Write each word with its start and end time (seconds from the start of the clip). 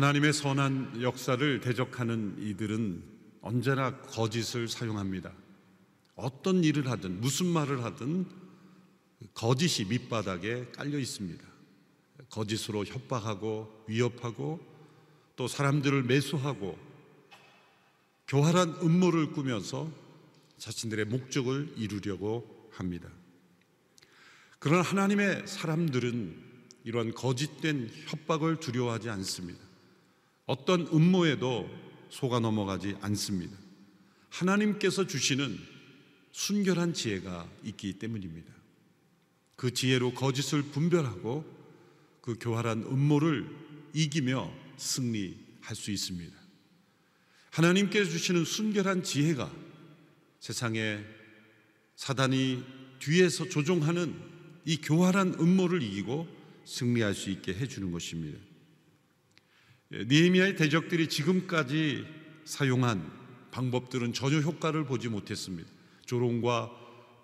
하나님의 0.00 0.32
선한 0.32 1.02
역사를 1.02 1.60
대적하는 1.60 2.36
이들은 2.38 3.02
언제나 3.42 3.98
거짓을 3.98 4.66
사용합니다. 4.66 5.30
어떤 6.14 6.64
일을 6.64 6.90
하든 6.90 7.20
무슨 7.20 7.44
말을 7.48 7.84
하든 7.84 8.26
거짓이 9.34 9.86
밑바닥에 9.90 10.70
깔려 10.72 10.98
있습니다. 10.98 11.44
거짓으로 12.30 12.86
협박하고 12.86 13.84
위협하고 13.88 14.58
또 15.36 15.46
사람들을 15.46 16.04
매수하고 16.04 16.78
교활한 18.26 18.76
음모를 18.82 19.32
꾸면서 19.32 19.92
자신들의 20.56 21.04
목적을 21.04 21.74
이루려고 21.76 22.70
합니다. 22.72 23.10
그러나 24.60 24.80
하나님의 24.80 25.46
사람들은 25.46 26.42
이러한 26.84 27.12
거짓된 27.12 27.90
협박을 28.06 28.60
두려워하지 28.60 29.10
않습니다. 29.10 29.69
어떤 30.50 30.88
음모에도 30.88 31.70
속아 32.08 32.40
넘어가지 32.40 32.96
않습니다. 33.02 33.56
하나님께서 34.30 35.06
주시는 35.06 35.56
순결한 36.32 36.92
지혜가 36.92 37.48
있기 37.66 38.00
때문입니다. 38.00 38.52
그 39.54 39.72
지혜로 39.72 40.12
거짓을 40.12 40.62
분별하고 40.62 41.44
그 42.20 42.36
교활한 42.40 42.82
음모를 42.82 43.48
이기며 43.94 44.52
승리할 44.76 45.76
수 45.76 45.92
있습니다. 45.92 46.36
하나님께서 47.50 48.10
주시는 48.10 48.44
순결한 48.44 49.04
지혜가 49.04 49.52
세상에 50.40 50.98
사단이 51.94 52.64
뒤에서 52.98 53.48
조종하는 53.48 54.20
이 54.64 54.78
교활한 54.78 55.34
음모를 55.34 55.80
이기고 55.80 56.26
승리할 56.64 57.14
수 57.14 57.30
있게 57.30 57.54
해주는 57.54 57.92
것입니다. 57.92 58.49
니에미아의 59.92 60.56
대적들이 60.56 61.08
지금까지 61.08 62.06
사용한 62.44 63.10
방법들은 63.50 64.12
전혀 64.12 64.38
효과를 64.38 64.84
보지 64.84 65.08
못했습니다. 65.08 65.68
조롱과 66.06 66.70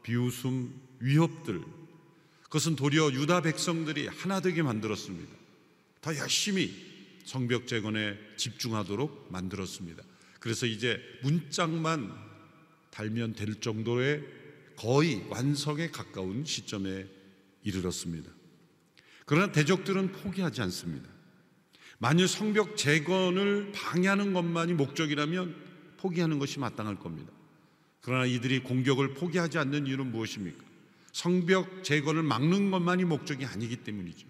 비웃음, 0.02 0.72
위협들, 1.00 1.62
그것은 2.42 2.76
도리어 2.76 3.12
유다 3.12 3.42
백성들이 3.42 4.06
하나 4.06 4.40
되게 4.40 4.62
만들었습니다. 4.62 5.32
더 6.00 6.16
열심히 6.16 6.72
성벽 7.24 7.66
재건에 7.66 8.16
집중하도록 8.36 9.28
만들었습니다. 9.30 10.02
그래서 10.38 10.66
이제 10.66 11.00
문짝만 11.22 12.12
달면 12.90 13.34
될 13.34 13.60
정도의 13.60 14.24
거의 14.76 15.24
완성에 15.28 15.90
가까운 15.90 16.44
시점에 16.44 17.06
이르렀습니다. 17.62 18.30
그러나 19.24 19.50
대적들은 19.50 20.12
포기하지 20.12 20.62
않습니다. 20.62 21.15
만일 21.98 22.28
성벽 22.28 22.76
재건을 22.76 23.72
방해하는 23.72 24.32
것만이 24.32 24.74
목적이라면 24.74 25.54
포기하는 25.96 26.38
것이 26.38 26.58
마땅할 26.58 26.98
겁니다. 26.98 27.32
그러나 28.02 28.26
이들이 28.26 28.60
공격을 28.60 29.14
포기하지 29.14 29.58
않는 29.58 29.86
이유는 29.86 30.12
무엇입니까? 30.12 30.62
성벽 31.12 31.82
재건을 31.82 32.22
막는 32.22 32.70
것만이 32.70 33.04
목적이 33.04 33.46
아니기 33.46 33.76
때문이죠. 33.76 34.28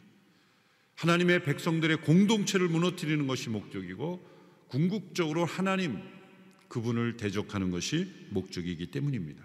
하나님의 0.95 1.43
백성들의 1.43 2.01
공동체를 2.03 2.69
무너뜨리는 2.69 3.27
것이 3.27 3.51
목적이고 3.51 4.25
궁극적으로 4.69 5.45
하나님 5.45 6.01
그분을 6.69 7.17
대적하는 7.17 7.71
것이 7.71 8.11
목적이기 8.31 8.91
때문입니다. 8.91 9.43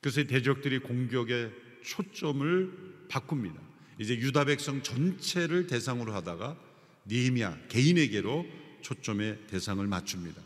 그래서 0.00 0.22
대적들이 0.24 0.78
공격의 0.80 1.50
초점을 1.82 3.06
바꿉니다. 3.08 3.60
이제 3.98 4.14
유다 4.14 4.44
백성 4.44 4.82
전체를 4.82 5.66
대상으로 5.66 6.14
하다가 6.14 6.67
니히미야 7.08 7.68
개인에게로 7.68 8.46
초점의 8.82 9.46
대상을 9.48 9.84
맞춥니다. 9.86 10.40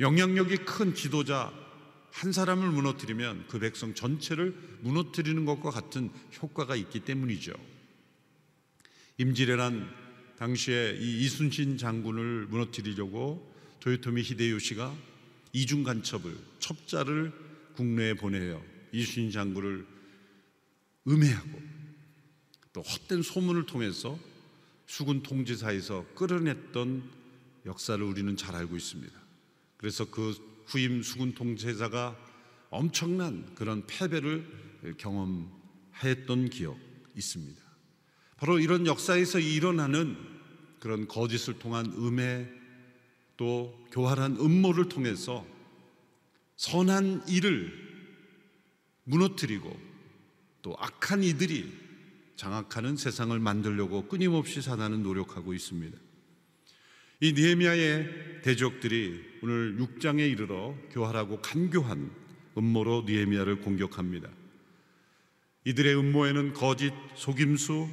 영향력이 0.00 0.58
큰 0.58 0.94
지도자 0.94 1.52
한 2.10 2.32
사람을 2.32 2.70
무너뜨리면 2.70 3.46
그 3.48 3.58
백성 3.58 3.94
전체를 3.94 4.54
무너뜨리는 4.80 5.44
것과 5.44 5.70
같은 5.70 6.10
효과가 6.40 6.74
있기 6.76 7.00
때문이죠. 7.00 7.52
임지레란 9.18 9.88
당시에 10.38 10.96
이 11.00 11.24
이순신 11.24 11.78
장군을 11.78 12.46
무너뜨리려고 12.46 13.54
도요토미 13.80 14.22
히데요시가 14.22 14.96
이중 15.52 15.82
간첩을 15.82 16.36
첩자를 16.60 17.32
국내에 17.74 18.14
보내요. 18.14 18.62
이순신 18.92 19.30
장군을 19.32 19.86
음해하고 21.08 21.62
또 22.72 22.82
헛된 22.82 23.22
소문을 23.22 23.66
통해서 23.66 24.18
수군 24.88 25.22
통지사에서 25.22 26.06
끌어냈던 26.14 27.02
역사를 27.66 28.02
우리는 28.02 28.36
잘 28.38 28.56
알고 28.56 28.74
있습니다. 28.74 29.12
그래서 29.76 30.10
그 30.10 30.34
후임 30.66 31.02
수군 31.02 31.34
통제자가 31.34 32.16
엄청난 32.70 33.54
그런 33.54 33.86
패배를 33.86 34.96
경험했던 34.96 36.48
기억 36.48 36.78
있습니다. 37.14 37.62
바로 38.38 38.58
이런 38.58 38.86
역사에서 38.86 39.38
일어나는 39.40 40.16
그런 40.80 41.06
거짓을 41.06 41.58
통한 41.58 41.92
음해 41.92 42.48
또 43.36 43.78
교활한 43.92 44.36
음모를 44.36 44.88
통해서 44.88 45.46
선한 46.56 47.28
일을 47.28 47.72
무너뜨리고 49.04 49.78
또 50.62 50.74
악한 50.78 51.22
이들이 51.22 51.87
장악하는 52.38 52.96
세상을 52.96 53.36
만들려고 53.40 54.06
끊임없이 54.06 54.62
사단은 54.62 55.02
노력하고 55.02 55.54
있습니다. 55.54 55.98
이 57.20 57.32
니에미아의 57.32 58.42
대적들이 58.42 59.40
오늘 59.42 59.76
6장에 59.76 60.20
이르러 60.30 60.76
교활하고 60.92 61.42
간교한 61.42 62.10
음모로 62.56 63.04
니에미아를 63.08 63.60
공격합니다. 63.60 64.30
이들의 65.64 65.98
음모에는 65.98 66.52
거짓, 66.52 66.92
속임수, 67.16 67.88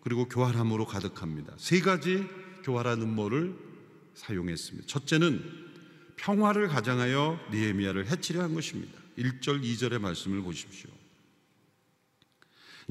그리고 0.00 0.28
교활함으로 0.28 0.86
가득합니다. 0.86 1.54
세 1.58 1.80
가지 1.80 2.24
교활한 2.62 3.02
음모를 3.02 3.56
사용했습니다. 4.14 4.86
첫째는 4.86 5.42
평화를 6.14 6.68
가장하여 6.68 7.48
니에미아를 7.50 8.06
해치려 8.06 8.42
한 8.42 8.54
것입니다. 8.54 8.92
1절, 9.18 9.64
2절의 9.64 10.00
말씀을 10.00 10.40
보십시오. 10.42 10.91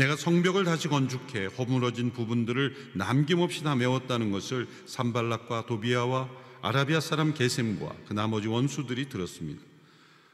내가 0.02 0.16
성벽을 0.16 0.64
다시 0.64 0.88
건축해 0.88 1.46
허물어진 1.46 2.12
부분들을 2.12 2.94
남김없이 2.96 3.64
다 3.64 3.76
메웠다는 3.76 4.32
것을 4.32 4.68
산발락과 4.88 5.68
도비아와 5.68 6.28
아라비아 6.64 7.00
사람 7.00 7.36
게셈과 7.36 7.96
그 8.08 8.14
나머지 8.14 8.48
원수들이 8.48 9.10
들었습니다. 9.10 9.62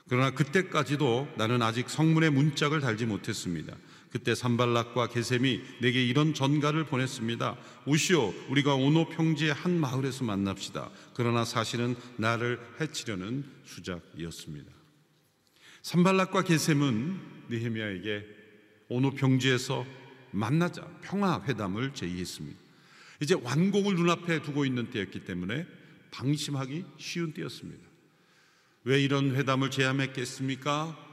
그러나 0.07 0.31
그때까지도 0.31 1.27
나는 1.35 1.61
아직 1.61 1.89
성문의 1.89 2.29
문짝을 2.29 2.79
달지 2.79 3.05
못했습니다. 3.05 3.75
그때 4.09 4.35
산발락과 4.35 5.07
게셈이 5.07 5.61
내게 5.81 6.05
이런 6.05 6.33
전가를 6.33 6.85
보냈습니다. 6.85 7.57
오시오, 7.87 8.33
우리가 8.49 8.73
오노 8.75 9.09
평지의 9.09 9.53
한 9.53 9.77
마을에서 9.77 10.23
만납시다. 10.23 10.89
그러나 11.13 11.43
사실은 11.43 11.97
나를 12.15 12.61
해치려는 12.79 13.43
수작이었습니다. 13.65 14.71
산발락과 15.81 16.43
게셈은 16.43 17.19
느헤미야에게 17.49 18.36
오노 18.89 19.11
평지에서 19.11 19.85
만나자 20.31 20.87
평화 21.01 21.43
회담을 21.43 21.93
제의했습니다. 21.93 22.59
이제 23.21 23.35
완공을 23.35 23.95
눈앞에 23.95 24.41
두고 24.41 24.65
있는 24.65 24.89
때였기 24.89 25.25
때문에 25.25 25.65
방심하기 26.11 26.85
쉬운 26.97 27.33
때였습니다. 27.33 27.83
왜 28.83 29.01
이런 29.01 29.35
회담을 29.35 29.71
제안했겠습니까? 29.71 31.05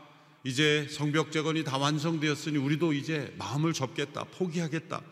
이제 0.44 0.86
성벽 0.90 1.32
재건이 1.32 1.64
다 1.64 1.78
완성되었으니 1.78 2.58
우리도 2.58 2.92
이제 2.92 3.34
마음을 3.38 3.72
접겠다, 3.72 4.24
포기하겠다. 4.24 5.02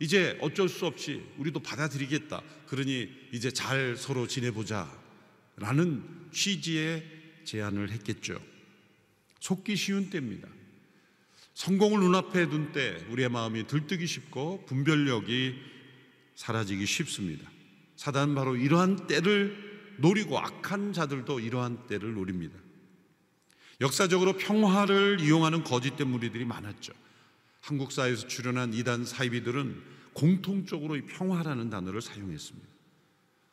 이제 0.00 0.36
어쩔 0.40 0.68
수 0.68 0.86
없이 0.86 1.22
우리도 1.38 1.60
받아들이겠다. 1.60 2.42
그러니 2.66 3.08
이제 3.32 3.50
잘 3.50 3.96
서로 3.96 4.26
지내보자. 4.26 4.90
라는 5.56 6.04
취지의 6.32 7.04
제안을 7.44 7.92
했겠죠. 7.92 8.40
속기 9.38 9.76
쉬운 9.76 10.10
때입니다. 10.10 10.48
성공을 11.54 12.00
눈앞에 12.00 12.48
둔 12.48 12.72
때 12.72 13.04
우리의 13.10 13.28
마음이 13.28 13.66
들뜨기 13.66 14.06
쉽고 14.06 14.64
분별력이 14.66 15.54
사라지기 16.34 16.84
쉽습니다. 16.84 17.50
사단은 17.96 18.34
바로 18.34 18.56
이러한 18.56 19.06
때를 19.06 19.96
노리고 19.98 20.38
악한 20.38 20.92
자들도 20.92 21.38
이러한 21.38 21.86
때를 21.86 22.14
노립니다. 22.14 22.58
역사적으로 23.80 24.34
평화를 24.34 25.20
이용하는 25.20 25.62
거짓된 25.62 26.08
무리들이 26.08 26.44
많았죠. 26.44 26.92
한국 27.60 27.92
사회에서 27.92 28.26
출현한 28.26 28.74
이단 28.74 29.04
사이비들은 29.04 29.82
공통적으로 30.12 30.96
이 30.96 31.02
평화라는 31.02 31.70
단어를 31.70 32.02
사용했습니다. 32.02 32.68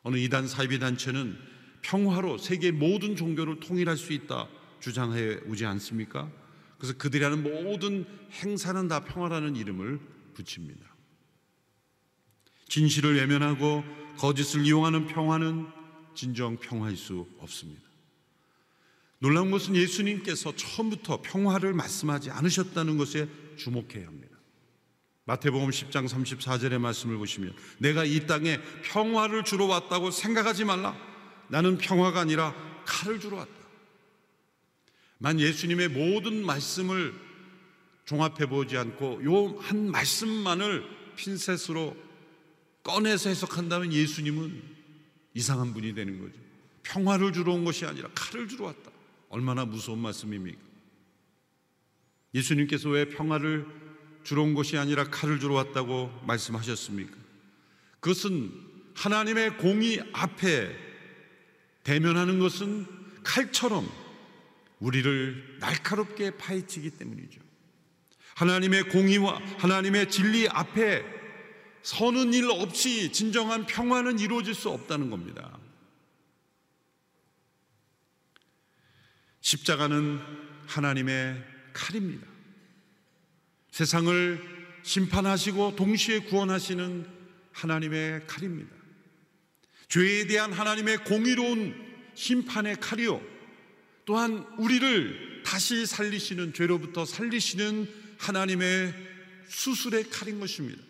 어느 0.02 0.16
이단 0.16 0.48
사이비 0.48 0.80
단체는 0.80 1.38
평화로 1.82 2.38
세계 2.38 2.72
모든 2.72 3.16
종교를 3.16 3.60
통일할 3.60 3.96
수 3.96 4.12
있다 4.12 4.48
주장해 4.80 5.40
오지 5.46 5.64
않습니까? 5.66 6.30
그래서 6.82 6.98
그들이 6.98 7.22
하는 7.22 7.44
모든 7.44 8.04
행사는 8.32 8.88
다 8.88 9.04
평화라는 9.04 9.54
이름을 9.54 10.00
붙입니다. 10.34 10.84
진실을 12.68 13.14
외면하고 13.18 13.84
거짓을 14.18 14.66
이용하는 14.66 15.06
평화는 15.06 15.68
진정 16.16 16.56
평화일 16.56 16.96
수 16.96 17.28
없습니다. 17.38 17.82
놀라운 19.20 19.52
것은 19.52 19.76
예수님께서 19.76 20.56
처음부터 20.56 21.22
평화를 21.22 21.72
말씀하지 21.72 22.32
않으셨다는 22.32 22.98
것에 22.98 23.28
주목해야 23.56 24.08
합니다. 24.08 24.36
마태복음 25.26 25.70
10장 25.70 26.08
34절의 26.08 26.80
말씀을 26.80 27.16
보시면 27.16 27.54
내가 27.78 28.04
이 28.04 28.26
땅에 28.26 28.60
평화를 28.82 29.44
주러 29.44 29.66
왔다고 29.66 30.10
생각하지 30.10 30.64
말라. 30.64 30.96
나는 31.46 31.78
평화가 31.78 32.18
아니라 32.18 32.52
칼을 32.84 33.20
주러 33.20 33.36
왔다. 33.36 33.61
만 35.22 35.38
예수님의 35.38 35.88
모든 35.88 36.44
말씀을 36.44 37.14
종합해 38.06 38.46
보지 38.46 38.76
않고 38.76 39.20
요 39.24 39.56
한 39.60 39.88
말씀만을 39.92 40.84
핀셋으로 41.14 41.96
꺼내서 42.82 43.28
해석한다면 43.28 43.92
예수님은 43.92 44.60
이상한 45.34 45.72
분이 45.72 45.94
되는 45.94 46.18
거죠. 46.20 46.34
평화를 46.82 47.32
주러 47.32 47.52
온 47.52 47.64
것이 47.64 47.86
아니라 47.86 48.10
칼을 48.16 48.48
주러 48.48 48.64
왔다. 48.64 48.90
얼마나 49.28 49.64
무서운 49.64 50.00
말씀입니까? 50.00 50.58
예수님께서 52.34 52.88
왜 52.88 53.08
평화를 53.08 53.64
주러 54.24 54.42
온 54.42 54.54
것이 54.54 54.76
아니라 54.76 55.04
칼을 55.08 55.38
주러 55.38 55.54
왔다고 55.54 56.10
말씀하셨습니까? 56.26 57.16
그것은 58.00 58.50
하나님의 58.94 59.58
공의 59.58 60.02
앞에 60.12 60.76
대면하는 61.84 62.40
것은 62.40 62.86
칼처럼 63.22 64.01
우리를 64.82 65.58
날카롭게 65.60 66.36
파헤치기 66.36 66.90
때문이죠. 66.90 67.40
하나님의 68.34 68.88
공의와 68.88 69.40
하나님의 69.58 70.10
진리 70.10 70.48
앞에 70.48 71.04
서는 71.82 72.34
일 72.34 72.50
없이 72.50 73.12
진정한 73.12 73.66
평화는 73.66 74.18
이루어질 74.18 74.54
수 74.54 74.70
없다는 74.70 75.10
겁니다. 75.10 75.58
십자가는 79.40 80.20
하나님의 80.66 81.44
칼입니다. 81.72 82.26
세상을 83.70 84.40
심판하시고 84.82 85.76
동시에 85.76 86.20
구원하시는 86.20 87.06
하나님의 87.52 88.26
칼입니다. 88.26 88.74
죄에 89.88 90.26
대한 90.26 90.52
하나님의 90.52 91.04
공의로운 91.04 91.74
심판의 92.14 92.76
칼이요. 92.80 93.31
또한 94.04 94.46
우리를 94.58 95.42
다시 95.44 95.86
살리시는 95.86 96.54
죄로부터 96.54 97.04
살리시는 97.04 97.88
하나님의 98.18 98.94
수술의 99.48 100.10
칼인 100.10 100.40
것입니다. 100.40 100.82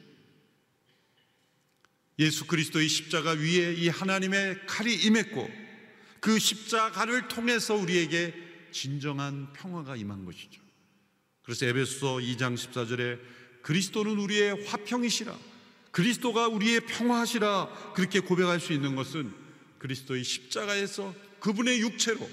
예수 2.19 2.47
그리스도의 2.47 2.89
십자가 2.89 3.33
위에 3.33 3.75
이 3.75 3.89
하나님의 3.89 4.67
칼이 4.67 4.95
임했고 4.95 5.51
그 6.21 6.39
십자가를 6.39 7.29
통해서 7.29 7.75
우리에게 7.75 8.35
진정한 8.71 9.53
평화가 9.53 9.97
임한 9.97 10.25
것이죠. 10.25 10.63
그래서 11.43 11.67
에베소 11.67 12.19
2장 12.19 12.55
14절에 12.55 13.19
그리스도는 13.63 14.19
우리의 14.19 14.65
화평이시라. 14.67 15.37
그리스도가 15.91 16.49
우리의 16.49 16.81
평화시라. 16.87 17.93
그렇게 17.95 18.21
고백할 18.21 18.61
수 18.61 18.73
있는 18.73 18.95
것은 18.95 19.33
그리스도의 19.79 20.25
십자가에서 20.25 21.15
그분의 21.41 21.81
육체로 21.81 22.29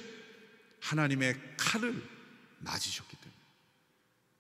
하나님의 0.82 1.36
칼을 1.58 2.02
맞으셨기 2.60 3.16
때문에 3.18 3.40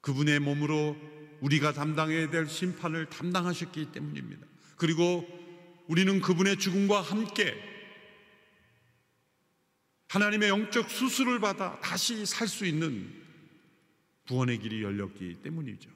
그분의 0.01 0.39
몸으로 0.39 0.97
우리가 1.41 1.73
담당해야 1.73 2.29
될 2.29 2.47
심판을 2.47 3.09
담당하셨기 3.09 3.91
때문입니다. 3.91 4.45
그리고 4.77 5.27
우리는 5.87 6.21
그분의 6.21 6.57
죽음과 6.57 7.01
함께 7.01 7.55
하나님의 10.09 10.49
영적 10.49 10.89
수술을 10.89 11.39
받아 11.39 11.79
다시 11.81 12.25
살 12.25 12.47
수 12.47 12.65
있는 12.65 13.13
구원의 14.27 14.59
길이 14.59 14.83
열렸기 14.83 15.41
때문이죠. 15.41 15.89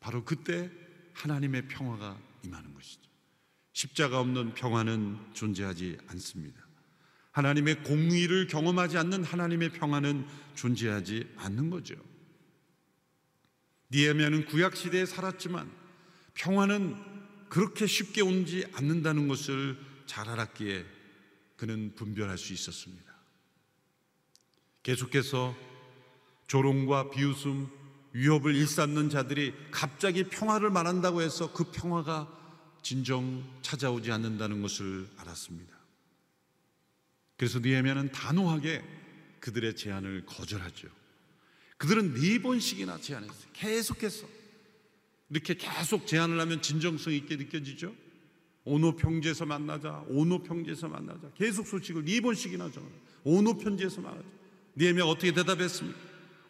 바로 0.00 0.24
그때 0.24 0.70
하나님의 1.14 1.68
평화가 1.68 2.20
임하는 2.44 2.74
것이죠. 2.74 3.10
십자가 3.72 4.20
없는 4.20 4.54
평화는 4.54 5.34
존재하지 5.34 5.98
않습니다. 6.08 6.65
하나님의 7.36 7.82
공의를 7.82 8.46
경험하지 8.46 8.96
않는 8.96 9.22
하나님의 9.22 9.72
평화는 9.72 10.26
존재하지 10.54 11.28
않는 11.36 11.68
거죠. 11.68 11.94
니에미아는 13.92 14.46
구약 14.46 14.74
시대에 14.74 15.04
살았지만 15.04 15.70
평화는 16.32 16.96
그렇게 17.50 17.86
쉽게 17.86 18.22
오지 18.22 18.64
않는다는 18.72 19.28
것을 19.28 19.76
잘 20.06 20.30
알았기에 20.30 20.86
그는 21.58 21.92
분별할 21.94 22.38
수 22.38 22.54
있었습니다. 22.54 23.04
계속해서 24.82 25.54
조롱과 26.46 27.10
비웃음, 27.10 27.68
위협을 28.12 28.54
일삼는 28.54 29.10
자들이 29.10 29.52
갑자기 29.70 30.24
평화를 30.24 30.70
말한다고 30.70 31.20
해서 31.20 31.52
그 31.52 31.70
평화가 31.70 32.32
진정 32.82 33.44
찾아오지 33.60 34.10
않는다는 34.10 34.62
것을 34.62 35.06
알았습니다. 35.18 35.75
그래서 37.36 37.58
니에미아는 37.58 38.12
단호하게 38.12 38.82
그들의 39.40 39.76
제안을 39.76 40.24
거절하죠. 40.26 40.88
그들은 41.76 42.14
네 42.14 42.40
번씩이나 42.40 42.98
제안했어요. 43.00 43.48
계속해서 43.52 44.26
이렇게 45.28 45.54
계속 45.54 46.06
제안을 46.06 46.40
하면 46.40 46.62
진정성 46.62 47.12
있게 47.12 47.36
느껴지죠. 47.36 47.94
오노 48.64 48.96
평지에서 48.96 49.44
만나자. 49.44 50.04
오노 50.08 50.42
평지에서 50.42 50.88
만나자. 50.88 51.30
계속 51.34 51.66
소식을 51.66 52.04
네 52.04 52.20
번씩이나 52.20 52.70
전하. 52.70 52.88
오노 53.24 53.58
편지에서 53.58 54.00
만나자. 54.00 54.26
니에미아 54.76 55.04
어떻게 55.04 55.32
대답했습니까? 55.32 55.98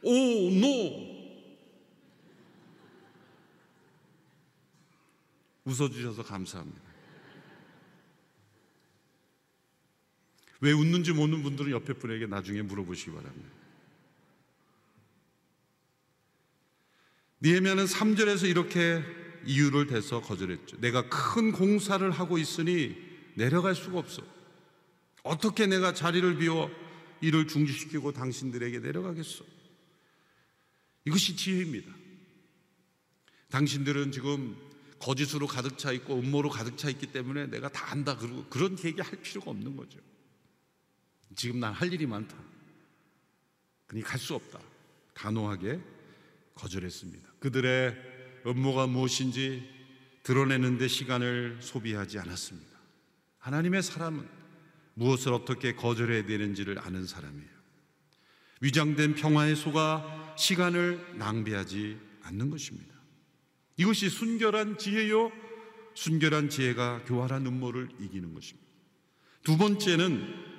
오, 0.02 0.50
노. 0.50 1.16
웃어주셔서 5.64 6.22
감사합니다. 6.22 6.85
왜 10.60 10.72
웃는지 10.72 11.12
모르는 11.12 11.42
분들은 11.42 11.70
옆에 11.72 11.92
분에게 11.92 12.26
나중에 12.26 12.62
물어보시기 12.62 13.12
바랍니다. 13.12 13.48
니에미아는 17.42 17.84
3절에서 17.84 18.48
이렇게 18.48 19.02
이유를 19.44 19.86
대서 19.86 20.20
거절했죠. 20.20 20.80
내가 20.80 21.08
큰 21.08 21.52
공사를 21.52 22.08
하고 22.10 22.38
있으니 22.38 22.96
내려갈 23.34 23.74
수가 23.74 23.98
없어. 23.98 24.22
어떻게 25.22 25.66
내가 25.66 25.92
자리를 25.92 26.38
비워 26.38 26.70
이를 27.20 27.46
중지시키고 27.46 28.12
당신들에게 28.12 28.78
내려가겠어? 28.80 29.44
이것이 31.04 31.36
지혜입니다. 31.36 31.92
당신들은 33.50 34.12
지금 34.12 34.56
거짓으로 34.98 35.46
가득 35.46 35.78
차 35.78 35.92
있고 35.92 36.18
음모로 36.18 36.50
가득 36.50 36.76
차 36.76 36.90
있기 36.90 37.12
때문에 37.12 37.46
내가 37.46 37.68
다 37.68 37.92
안다 37.92 38.16
그러고 38.16 38.44
그런 38.46 38.76
얘기 38.84 39.00
할 39.00 39.20
필요가 39.20 39.50
없는 39.50 39.76
거죠. 39.76 39.98
지금 41.34 41.60
난 41.60 41.72
할 41.72 41.92
일이 41.92 42.06
많다. 42.06 42.36
그니 43.86 44.02
갈 44.02 44.18
수 44.18 44.34
없다. 44.34 44.60
단호하게 45.14 45.80
거절했습니다. 46.54 47.28
그들의 47.38 47.96
음모가 48.46 48.86
무엇인지 48.86 49.68
드러내는데 50.22 50.88
시간을 50.88 51.58
소비하지 51.60 52.18
않았습니다. 52.18 52.76
하나님의 53.38 53.82
사람은 53.82 54.28
무엇을 54.94 55.32
어떻게 55.32 55.74
거절해야 55.74 56.26
되는지를 56.26 56.78
아는 56.78 57.06
사람이에요. 57.06 57.56
위장된 58.60 59.14
평화에 59.14 59.54
속아 59.54 60.34
시간을 60.38 61.18
낭비하지 61.18 61.98
않는 62.22 62.50
것입니다. 62.50 62.94
이것이 63.76 64.08
순결한 64.08 64.78
지혜요, 64.78 65.30
순결한 65.94 66.48
지혜가 66.48 67.04
교활한 67.04 67.46
음모를 67.46 67.88
이기는 68.00 68.32
것입니다. 68.34 68.66
두 69.44 69.56
번째는 69.56 70.55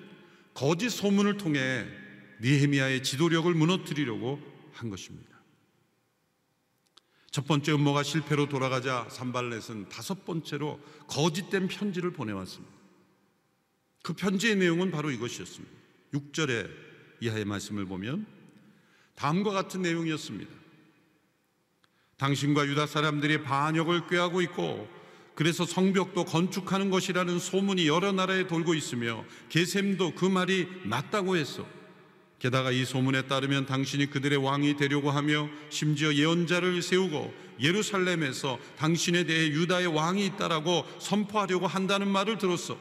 거짓 0.58 0.90
소문을 0.90 1.38
통해 1.38 1.86
니헤미야의 2.42 3.04
지도력을 3.04 3.54
무너뜨리려고 3.54 4.42
한 4.74 4.90
것입니다. 4.90 5.38
첫 7.30 7.46
번째 7.46 7.74
음모가 7.74 8.02
실패로 8.02 8.50
돌아가자 8.50 9.08
산발렛은 9.08 9.90
다섯 9.90 10.26
번째로 10.26 10.80
거짓된 11.06 11.68
편지를 11.68 12.12
보내왔습니다. 12.12 12.74
그 14.02 14.14
편지의 14.14 14.56
내용은 14.56 14.90
바로 14.90 15.12
이것이었습니다. 15.12 15.76
6절에 16.14 16.68
이하의 17.22 17.46
말씀을 17.46 17.86
보면 17.86 18.26
다음과 19.14 19.52
같은 19.52 19.84
내용이었습니다. 19.84 20.52
당신과 22.18 22.66
유다 22.66 22.88
사람들이 22.88 23.44
반역을 23.44 24.08
꾀하고 24.08 24.42
있고 24.42 24.90
그래서 25.38 25.68
성벽도 25.68 26.26
건축하는 26.26 26.90
것이라는 26.90 27.38
소문이 27.38 27.88
여러 27.88 28.12
나라에 28.12 28.48
돌고 28.48 28.74
있으며 28.74 29.24
게셈도 29.50 30.16
그 30.16 30.26
말이 30.26 30.68
맞다고 30.84 31.38
했어. 31.38 31.64
게다가 32.40 32.72
이 32.72 32.84
소문에 32.86 33.28
따르면 33.28 33.68
당신이 33.68 34.08
그들의 34.08 34.40
왕이 34.40 34.78
되려고 34.78 35.12
하며 35.12 35.48
심지어 35.70 36.12
예언자를 36.12 36.82
세우고 36.82 37.32
예루살렘에서 37.62 38.58
당신에 38.80 39.26
대해 39.26 39.50
유다의 39.50 39.86
왕이 39.86 40.26
있다라고 40.26 40.84
선포하려고 41.00 41.68
한다는 41.68 42.08
말을 42.08 42.40
들었어. 42.40 42.76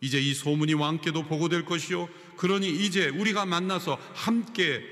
이제 0.00 0.18
이 0.18 0.32
소문이 0.32 0.72
왕께도 0.72 1.24
보고될 1.24 1.66
것이요. 1.66 2.08
그러니 2.38 2.70
이제 2.70 3.10
우리가 3.10 3.44
만나서 3.44 3.98
함께 4.14 4.82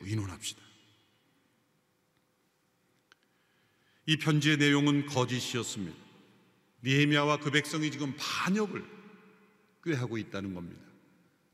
의논합시다. 0.00 0.60
이 4.06 4.16
편지의 4.16 4.56
내용은 4.56 5.06
거짓이었습니다. 5.06 6.05
니에미아와 6.86 7.38
그 7.38 7.50
백성이 7.50 7.90
지금 7.90 8.14
반역을 8.16 8.84
꾀하고 9.84 10.18
있다는 10.18 10.54
겁니다. 10.54 10.80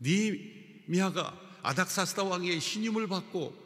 니미아가 0.00 1.38
아닥사스다 1.62 2.24
왕의 2.24 2.60
신임을 2.60 3.06
받고 3.06 3.56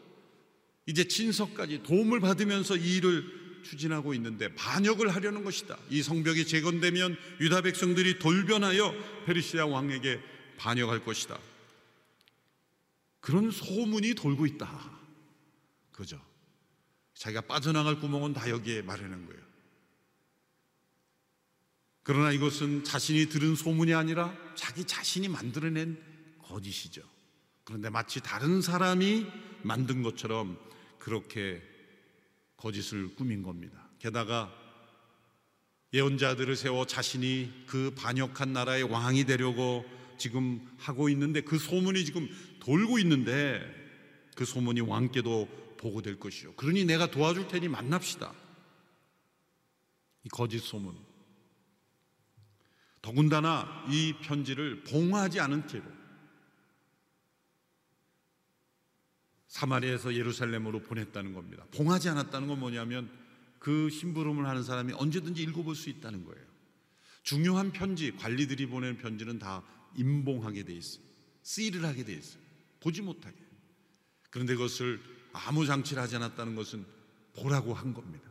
이제 0.87 1.09
진석까지 1.09 1.83
도움을 1.83 2.21
받으면서 2.21 2.77
이 2.77 2.97
일을 2.97 3.63
추진하고 3.65 4.15
있는데 4.15 4.55
반역을 4.55 5.13
하려는 5.13 5.43
것이다. 5.43 5.77
이 5.91 6.03
성벽이 6.03 6.47
재건되면 6.47 7.17
유다 7.41 7.63
백성들이 7.63 8.21
돌변하여 8.21 8.95
페르시아 9.27 9.67
왕에게 9.67 10.21
반역할 10.59 11.05
것이다. 11.05 11.37
그런 13.21 13.51
소문이 13.51 14.15
돌고 14.15 14.47
있다. 14.47 15.01
그죠? 15.91 16.21
자기가 17.15 17.41
빠져나갈 17.41 17.99
구멍은 17.99 18.35
다 18.35 18.49
여기에 18.49 18.83
마련한 18.83 19.27
거예요. 19.27 19.46
그러나 22.07 22.31
이것은 22.31 22.85
자신이 22.85 23.27
들은 23.27 23.57
소문이 23.57 23.93
아니라 23.93 24.33
자기 24.55 24.85
자신이 24.85 25.27
만들어낸 25.27 26.01
거짓이죠. 26.39 27.03
그런데 27.65 27.91
마치 27.91 28.21
다른 28.21 28.63
사람이 28.63 29.27
만든 29.63 30.05
것처럼 30.05 30.57
그렇게 31.01 31.61
거짓을 32.57 33.13
꾸민 33.17 33.43
겁니다. 33.43 33.89
게다가 33.99 34.55
예언자들을 35.95 36.55
세워 36.55 36.87
자신이 36.87 37.65
그 37.67 37.93
반역한 37.97 38.53
나라의 38.53 38.85
왕이 38.85 39.25
되려고 39.25 39.85
지금 40.17 40.65
하고 40.79 41.09
있는데 41.09 41.41
그 41.41 41.59
소문이 41.59 42.05
지금 42.05 42.29
돌고 42.61 43.01
있는데 43.01 43.61
그 44.37 44.45
소문이 44.45 44.81
왕께도 44.83 45.75
보고될 45.77 46.21
것이요. 46.21 46.55
그러니 46.55 46.85
내가 46.85 47.11
도와줄 47.11 47.49
테니 47.49 47.67
만납시다. 47.67 48.33
이 50.23 50.29
거짓 50.29 50.61
소문. 50.61 51.06
더군다나 53.07 53.87
이 53.89 54.15
편지를 54.21 54.83
봉하지 54.83 55.39
않은 55.39 55.69
채로 55.69 55.85
사마리아에서 59.47 60.17
예루살렘으로 60.17 60.81
보냈다는 60.83 61.33
겁니다. 61.33 61.65
봉하지 61.71 62.09
않았다는 62.09 62.49
건 62.49 62.59
뭐냐면 62.59 63.09
그 63.61 63.91
심부름을 63.91 64.45
하는 64.49 64.65
사람이 64.65 64.93
언제든지 64.95 65.41
읽어볼 65.45 65.77
수 65.77 65.89
있다는 65.89 66.25
거예요. 66.25 66.45
중요한 67.23 67.71
편지, 67.71 68.11
관리들이 68.11 68.67
보내는 68.67 68.99
편지는 68.99 69.39
다 69.39 69.63
임봉하게 69.95 70.65
돼 70.65 70.73
있어요. 70.75 71.05
시를 71.45 71.85
하게 71.85 72.03
돼 72.03 72.13
있어요. 72.13 72.43
보지 72.81 73.03
못하게. 73.03 73.37
그런데 74.31 74.55
그것을 74.55 75.01
아무 75.33 75.65
장치를 75.65 76.03
하지 76.03 76.17
않았다는 76.17 76.57
것은 76.57 76.85
보라고 77.37 77.73
한 77.73 77.95
겁니다. 77.95 78.26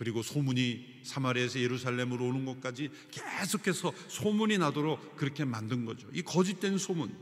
그리고 0.00 0.22
소문이 0.22 1.00
사마리아에서 1.02 1.60
예루살렘으로 1.60 2.24
오는 2.24 2.46
것까지 2.46 2.88
계속해서 3.10 3.92
소문이 4.08 4.56
나도록 4.56 5.14
그렇게 5.14 5.44
만든 5.44 5.84
거죠. 5.84 6.08
이 6.14 6.22
거짓된 6.22 6.78
소문. 6.78 7.14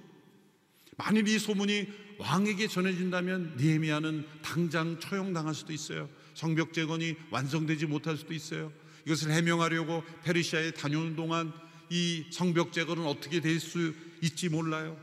만일 0.97 1.26
이 1.26 1.40
소문이 1.40 1.88
왕에게 2.18 2.68
전해진다면 2.68 3.56
니에미아는 3.58 4.25
당장 4.42 5.00
처형당할 5.00 5.56
수도 5.56 5.73
있어요. 5.73 6.08
성벽 6.35 6.73
재건이 6.73 7.16
완성되지 7.32 7.87
못할 7.87 8.16
수도 8.16 8.32
있어요. 8.32 8.73
이것을 9.06 9.32
해명하려고 9.32 10.04
페르시아에 10.23 10.70
다녀오는 10.70 11.16
동안 11.16 11.52
이 11.90 12.26
성벽 12.30 12.73
재건은 12.73 13.06
어떻게 13.06 13.40
될 13.40 13.58
수 13.58 13.92
있지 14.23 14.49
몰라요. 14.49 14.97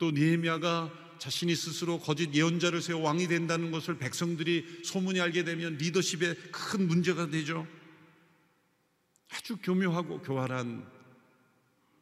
또 0.00 0.10
니에미아가 0.10 0.90
자신이 1.20 1.54
스스로 1.54 2.00
거짓 2.00 2.34
예언자를 2.34 2.80
세워 2.80 3.02
왕이 3.02 3.28
된다는 3.28 3.70
것을 3.70 3.98
백성들이 3.98 4.80
소문이 4.84 5.20
알게 5.20 5.44
되면 5.44 5.76
리더십에 5.76 6.34
큰 6.50 6.88
문제가 6.88 7.28
되죠. 7.28 7.66
아주 9.28 9.58
교묘하고 9.58 10.22
교활한 10.22 10.90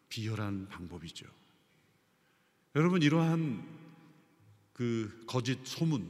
비열한 0.08 0.68
방법이죠. 0.68 1.26
여러분 2.76 3.02
이러한 3.02 3.66
그 4.72 5.24
거짓 5.26 5.58
소문, 5.64 6.08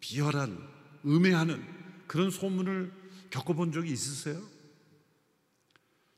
비열한 0.00 0.68
음해하는 1.06 1.64
그런 2.08 2.32
소문을 2.32 2.92
겪어본 3.30 3.70
적이 3.70 3.92
있으세요? 3.92 4.42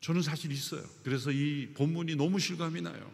저는 0.00 0.22
사실 0.22 0.50
있어요. 0.52 0.82
그래서 1.02 1.30
이 1.30 1.68
본문이 1.74 2.16
너무 2.16 2.38
실감이 2.38 2.80
나요. 2.80 3.12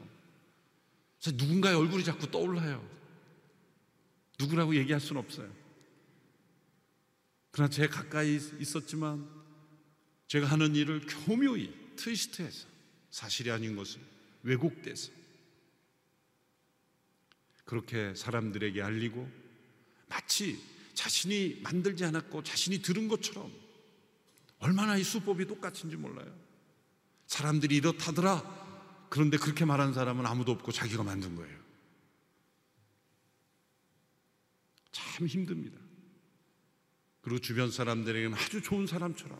누군가의 1.34 1.74
얼굴이 1.76 2.04
자꾸 2.04 2.30
떠올라요. 2.30 2.99
누구라고 4.40 4.74
얘기할 4.76 5.00
수는 5.00 5.20
없어요. 5.20 5.52
그러나 7.50 7.68
제 7.68 7.86
가까이 7.86 8.40
있었지만 8.58 9.28
제가 10.28 10.46
하는 10.46 10.74
일을 10.74 11.02
교묘히 11.06 11.74
트위스트해서 11.96 12.66
사실이 13.10 13.50
아닌 13.50 13.76
것을 13.76 14.00
왜곡돼서 14.42 15.10
그렇게 17.64 18.14
사람들에게 18.14 18.80
알리고 18.80 19.28
마치 20.08 20.58
자신이 20.94 21.60
만들지 21.62 22.04
않았고 22.04 22.42
자신이 22.42 22.82
들은 22.82 23.08
것처럼 23.08 23.52
얼마나 24.58 24.96
이 24.96 25.04
수법이 25.04 25.46
똑같은지 25.46 25.96
몰라요. 25.96 26.34
사람들이 27.26 27.76
이렇다더라. 27.76 29.08
그런데 29.08 29.36
그렇게 29.36 29.64
말한 29.64 29.94
사람은 29.94 30.26
아무도 30.26 30.52
없고 30.52 30.72
자기가 30.72 31.02
만든 31.02 31.36
거예요. 31.36 31.59
참 34.92 35.26
힘듭니다. 35.26 35.78
그리고 37.20 37.38
주변 37.38 37.70
사람들에게는 37.70 38.36
아주 38.36 38.62
좋은 38.62 38.86
사람처럼 38.86 39.38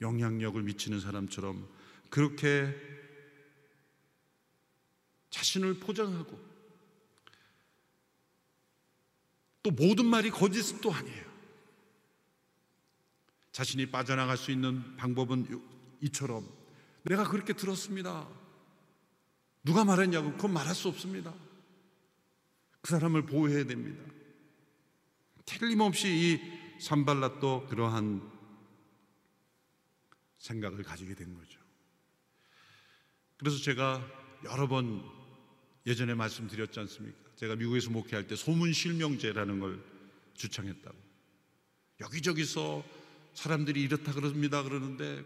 영향력을 0.00 0.62
미치는 0.62 1.00
사람처럼 1.00 1.68
그렇게 2.10 2.74
자신을 5.30 5.80
포장하고 5.80 6.38
또 9.62 9.70
모든 9.70 10.06
말이 10.06 10.30
거짓은 10.30 10.80
또 10.80 10.92
아니에요. 10.92 11.28
자신이 13.52 13.90
빠져나갈 13.90 14.36
수 14.36 14.52
있는 14.52 14.96
방법은 14.96 15.60
이처럼 16.02 16.48
내가 17.02 17.28
그렇게 17.28 17.52
들었습니다. 17.52 18.28
누가 19.64 19.84
말했냐고 19.84 20.32
그건 20.32 20.52
말할 20.52 20.74
수 20.74 20.88
없습니다. 20.88 21.34
그 22.80 22.90
사람을 22.90 23.26
보호해야 23.26 23.64
됩니다. 23.64 24.02
틀림없이 25.44 26.08
이 26.08 26.78
산발랏도 26.80 27.68
그러한 27.68 28.22
생각을 30.38 30.82
가지게 30.82 31.14
된 31.14 31.34
거죠. 31.34 31.58
그래서 33.36 33.58
제가 33.58 34.06
여러 34.44 34.68
번 34.68 35.04
예전에 35.86 36.14
말씀드렸지 36.14 36.78
않습니까? 36.80 37.30
제가 37.36 37.56
미국에서 37.56 37.90
목회할 37.90 38.26
때 38.26 38.36
소문 38.36 38.72
실명제라는 38.72 39.60
걸 39.60 39.82
주창했다고. 40.34 40.96
여기저기서 42.00 42.84
사람들이 43.34 43.82
이렇다 43.82 44.12
그럽니다 44.12 44.62
그러는데 44.62 45.24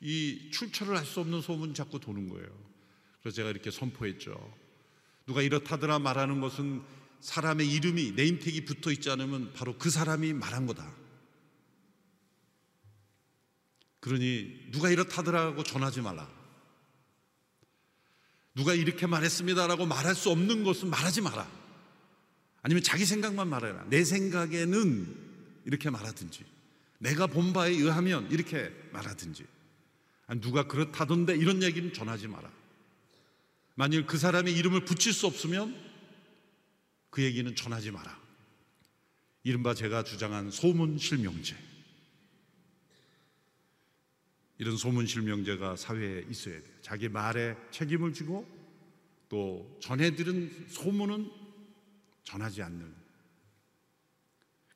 이 0.00 0.50
출처를 0.52 0.96
알 0.96 1.04
수 1.04 1.20
없는 1.20 1.40
소문이 1.40 1.74
자꾸 1.74 1.98
도는 2.00 2.28
거예요. 2.28 2.48
그래서 3.20 3.36
제가 3.36 3.50
이렇게 3.50 3.70
선포했죠. 3.70 4.65
누가 5.26 5.42
이렇다더라 5.42 5.98
말하는 5.98 6.40
것은 6.40 6.82
사람의 7.20 7.70
이름이 7.70 8.12
네임택이 8.12 8.64
붙어 8.64 8.92
있지 8.92 9.10
않으면 9.10 9.52
바로 9.52 9.76
그 9.76 9.90
사람이 9.90 10.32
말한 10.32 10.66
거다. 10.66 10.88
그러니 14.00 14.70
누가 14.70 14.90
이렇다더라고 14.90 15.64
전하지 15.64 16.00
말라. 16.00 16.30
누가 18.54 18.72
이렇게 18.72 19.06
말했습니다라고 19.06 19.84
말할 19.84 20.14
수 20.14 20.30
없는 20.30 20.62
것은 20.62 20.88
말하지 20.88 21.20
마라. 21.22 21.46
아니면 22.62 22.82
자기 22.82 23.04
생각만 23.04 23.48
말해라. 23.48 23.84
내 23.88 24.04
생각에는 24.04 25.26
이렇게 25.64 25.90
말하든지, 25.90 26.44
내가 26.98 27.26
본 27.26 27.52
바에 27.52 27.70
의하면 27.70 28.30
이렇게 28.30 28.72
말하든지, 28.92 29.44
누가 30.40 30.66
그렇다던데 30.66 31.36
이런 31.36 31.62
얘기는 31.62 31.92
전하지 31.92 32.28
마라. 32.28 32.50
만일 33.76 34.06
그 34.06 34.16
사람의 34.16 34.56
이름을 34.56 34.84
붙일 34.86 35.12
수 35.12 35.26
없으면 35.26 35.78
그 37.10 37.22
얘기는 37.22 37.54
전하지 37.54 37.90
마라. 37.90 38.18
이른바 39.42 39.74
제가 39.74 40.02
주장한 40.02 40.50
소문 40.50 40.98
실명제. 40.98 41.54
이런 44.58 44.78
소문 44.78 45.06
실명제가 45.06 45.76
사회에 45.76 46.24
있어야 46.30 46.60
돼요. 46.62 46.72
자기 46.80 47.10
말에 47.10 47.54
책임을 47.70 48.14
지고 48.14 48.48
또 49.28 49.78
전해 49.82 50.16
들은 50.16 50.66
소문은 50.68 51.30
전하지 52.24 52.62
않는 52.62 52.94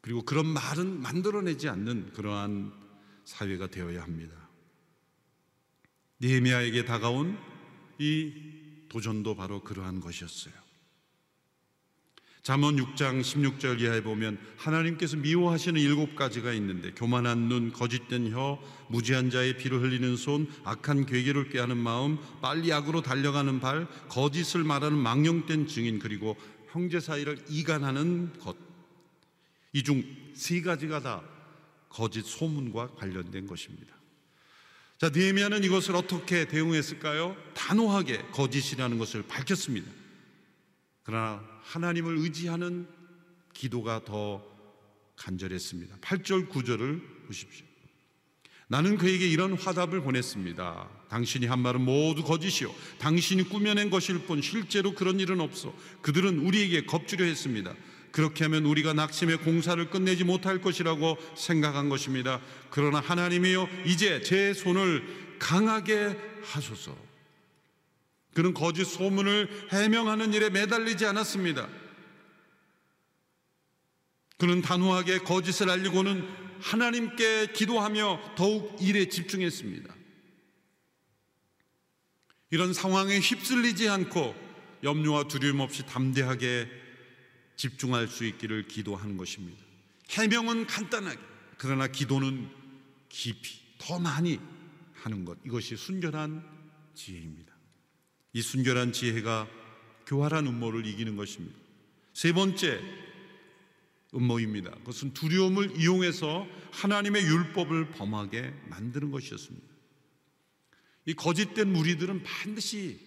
그리고 0.02 0.22
그런 0.24 0.46
말은 0.46 1.00
만들어내지 1.00 1.70
않는 1.70 2.12
그러한 2.12 2.72
사회가 3.24 3.68
되어야 3.68 4.02
합니다. 4.02 4.36
니에미아에게 6.20 6.84
다가온 6.84 7.38
이 7.98 8.49
도전도 8.90 9.34
바로 9.36 9.62
그러한 9.62 10.00
것이었어요. 10.00 10.52
잠언 12.42 12.76
6장 12.76 13.20
16절 13.20 13.80
이하에 13.80 14.02
보면 14.02 14.38
하나님께서 14.56 15.16
미워하시는 15.16 15.80
일곱 15.80 16.16
가지가 16.16 16.52
있는데 16.54 16.90
교만한 16.92 17.48
눈, 17.48 17.70
거짓된 17.72 18.32
혀, 18.32 18.58
무지한 18.88 19.30
자의 19.30 19.56
피를 19.56 19.80
흘리는 19.80 20.16
손, 20.16 20.46
악한 20.64 21.06
괴계를 21.06 21.50
꾀하는 21.50 21.76
마음, 21.76 22.18
빨리 22.42 22.72
악으로 22.72 23.00
달려가는 23.02 23.60
발, 23.60 23.86
거짓을 24.08 24.64
말하는 24.64 24.98
망령된 24.98 25.66
증인 25.66 25.98
그리고 25.98 26.36
형제 26.72 27.00
사이를 27.00 27.42
이간하는 27.48 28.38
것. 28.38 28.56
이 29.72 29.82
중 29.82 30.20
세 30.40 30.62
가지가 30.62 31.00
다 31.00 31.22
거짓 31.90 32.24
소문과 32.24 32.94
관련된 32.94 33.46
것입니다. 33.46 33.94
자, 35.00 35.08
느헤미야는 35.08 35.64
이것을 35.64 35.96
어떻게 35.96 36.46
대응했을까요? 36.46 37.34
단호하게 37.54 38.18
거짓이라는 38.32 38.98
것을 38.98 39.22
밝혔습니다. 39.22 39.90
그러나 41.04 41.42
하나님을 41.62 42.18
의지하는 42.18 42.86
기도가 43.54 44.04
더 44.04 44.44
간절했습니다. 45.16 45.96
8절 46.02 46.50
9절을 46.50 47.26
보십시오. 47.26 47.64
나는 48.68 48.98
그에게 48.98 49.26
이런 49.26 49.54
화답을 49.54 50.02
보냈습니다. 50.02 50.90
당신이 51.08 51.46
한 51.46 51.60
말은 51.60 51.80
모두 51.80 52.22
거짓이요. 52.22 52.70
당신이 52.98 53.44
꾸며낸 53.44 53.88
것일 53.88 54.26
뿐 54.26 54.42
실제로 54.42 54.94
그런 54.94 55.18
일은 55.18 55.40
없어. 55.40 55.74
그들은 56.02 56.40
우리에게 56.40 56.84
겁주려 56.84 57.24
했습니다. 57.24 57.74
그렇게 58.12 58.44
하면 58.44 58.64
우리가 58.64 58.92
낙심의 58.92 59.38
공사를 59.38 59.88
끝내지 59.90 60.24
못할 60.24 60.60
것이라고 60.60 61.16
생각한 61.36 61.88
것입니다. 61.88 62.40
그러나 62.70 63.00
하나님이여 63.00 63.68
이제 63.86 64.20
제 64.22 64.52
손을 64.52 65.36
강하게 65.38 66.16
하소서. 66.42 66.96
그는 68.34 68.54
거짓 68.54 68.84
소문을 68.84 69.68
해명하는 69.70 70.32
일에 70.32 70.50
매달리지 70.50 71.06
않았습니다. 71.06 71.68
그는 74.38 74.62
단호하게 74.62 75.18
거짓을 75.18 75.68
알리고는 75.68 76.26
하나님께 76.60 77.48
기도하며 77.52 78.34
더욱 78.36 78.76
일에 78.80 79.08
집중했습니다. 79.08 79.94
이런 82.50 82.72
상황에 82.72 83.18
휩쓸리지 83.18 83.88
않고 83.88 84.34
염려와 84.82 85.24
두려움 85.24 85.60
없이 85.60 85.84
담대하게 85.86 86.68
집중할 87.60 88.08
수 88.08 88.24
있기를 88.24 88.68
기도하는 88.68 89.18
것입니다. 89.18 89.62
해명은 90.08 90.66
간단하게, 90.66 91.18
그러나 91.58 91.88
기도는 91.88 92.48
깊이, 93.10 93.60
더 93.76 93.98
많이 93.98 94.40
하는 94.94 95.26
것. 95.26 95.36
이것이 95.44 95.76
순결한 95.76 96.42
지혜입니다. 96.94 97.52
이 98.32 98.40
순결한 98.40 98.92
지혜가 98.92 99.46
교활한 100.06 100.46
음모를 100.46 100.86
이기는 100.86 101.16
것입니다. 101.16 101.54
세 102.14 102.32
번째 102.32 102.80
음모입니다. 104.14 104.70
그것은 104.70 105.12
두려움을 105.12 105.78
이용해서 105.78 106.46
하나님의 106.72 107.22
율법을 107.24 107.90
범하게 107.90 108.54
만드는 108.70 109.10
것이었습니다. 109.10 109.66
이 111.04 111.12
거짓된 111.12 111.70
무리들은 111.70 112.22
반드시 112.22 112.98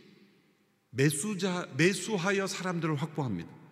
매수자, 0.91 1.67
매수하여 1.75 2.45
사람들을 2.45 2.95
확보합니다. 2.95 3.62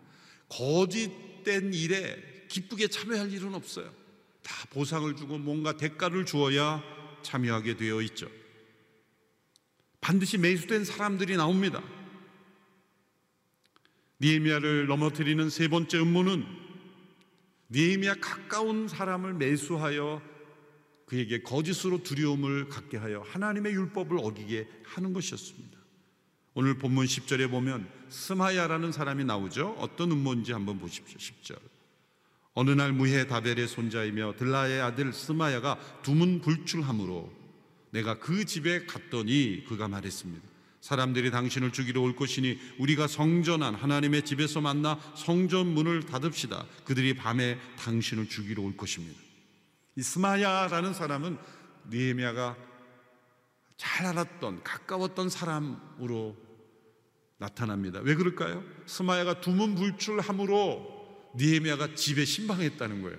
거짓된 0.51 1.73
일에 1.73 2.45
기쁘게 2.49 2.87
참여할 2.87 3.31
일은 3.31 3.55
없어요. 3.55 3.91
다 4.43 4.67
보상을 4.71 5.15
주고 5.15 5.37
뭔가 5.37 5.77
대가를 5.77 6.25
주어야 6.25 6.83
참여하게 7.23 7.77
되어 7.77 8.01
있죠. 8.01 8.29
반드시 10.01 10.37
매수된 10.37 10.83
사람들이 10.83 11.37
나옵니다. 11.37 11.81
니에미아를 14.19 14.87
넘어뜨리는 14.87 15.49
세 15.49 15.67
번째 15.67 15.99
음모는 15.99 16.45
니에미아 17.69 18.15
가까운 18.15 18.87
사람을 18.87 19.33
매수하여 19.35 20.21
그에게 21.05 21.41
거짓으로 21.41 22.03
두려움을 22.03 22.67
갖게 22.67 22.97
하여 22.97 23.21
하나님의 23.21 23.73
율법을 23.73 24.17
어기게 24.19 24.67
하는 24.83 25.13
것이었습니다. 25.13 25.79
오늘 26.53 26.77
본문 26.77 27.05
10절에 27.05 27.49
보면 27.49 28.00
스마야라는 28.11 28.91
사람이 28.91 29.23
나오죠. 29.23 29.75
어떤 29.79 30.11
음모인지 30.11 30.51
한번 30.51 30.77
보십시오. 30.79 31.17
10절. 31.17 31.57
어느 32.53 32.71
날 32.71 32.91
무해 32.91 33.25
다벨의 33.25 33.67
손자이며 33.67 34.35
들라의 34.37 34.81
아들 34.81 35.13
스마야가 35.13 35.79
두문 36.03 36.41
불출함으로 36.41 37.31
내가 37.91 38.19
그 38.19 38.45
집에 38.45 38.85
갔더니 38.85 39.63
그가 39.67 39.87
말했습니다. 39.87 40.45
사람들이 40.81 41.31
당신을 41.31 41.71
죽이러 41.71 42.01
올 42.01 42.15
것이니 42.15 42.59
우리가 42.79 43.07
성전한 43.07 43.75
하나님의 43.75 44.25
집에서 44.25 44.59
만나 44.59 44.99
성전 45.15 45.67
문을 45.67 46.05
닫읍시다. 46.05 46.65
그들이 46.83 47.13
밤에 47.13 47.57
당신을 47.77 48.27
죽이러 48.27 48.63
올 48.63 48.75
것입니다. 48.75 49.19
이 49.95 50.01
스마야라는 50.01 50.93
사람은 50.93 51.37
느헤미야가 51.89 52.57
잘 53.77 54.05
알았던 54.07 54.63
가까웠던 54.63 55.29
사람으로 55.29 56.50
나타납니다. 57.41 57.99
왜 58.03 58.13
그럴까요? 58.13 58.63
스마야가 58.85 59.41
두문불출함으로 59.41 61.31
느헤미야가 61.35 61.95
집에 61.95 62.23
신방했다는 62.23 63.01
거예요. 63.01 63.17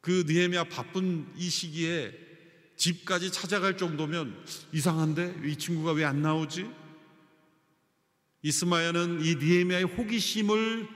그 0.00 0.24
느헤미야 0.26 0.64
바쁜 0.64 1.32
이 1.36 1.48
시기에 1.48 2.12
집까지 2.76 3.30
찾아갈 3.30 3.76
정도면 3.76 4.44
이상한데 4.72 5.42
이 5.44 5.56
친구가 5.56 5.92
왜 5.92 6.04
안 6.04 6.20
나오지? 6.20 6.68
이스마야는 8.42 9.20
이 9.24 9.36
니에미아의 9.36 9.84
호기심을 9.84 10.88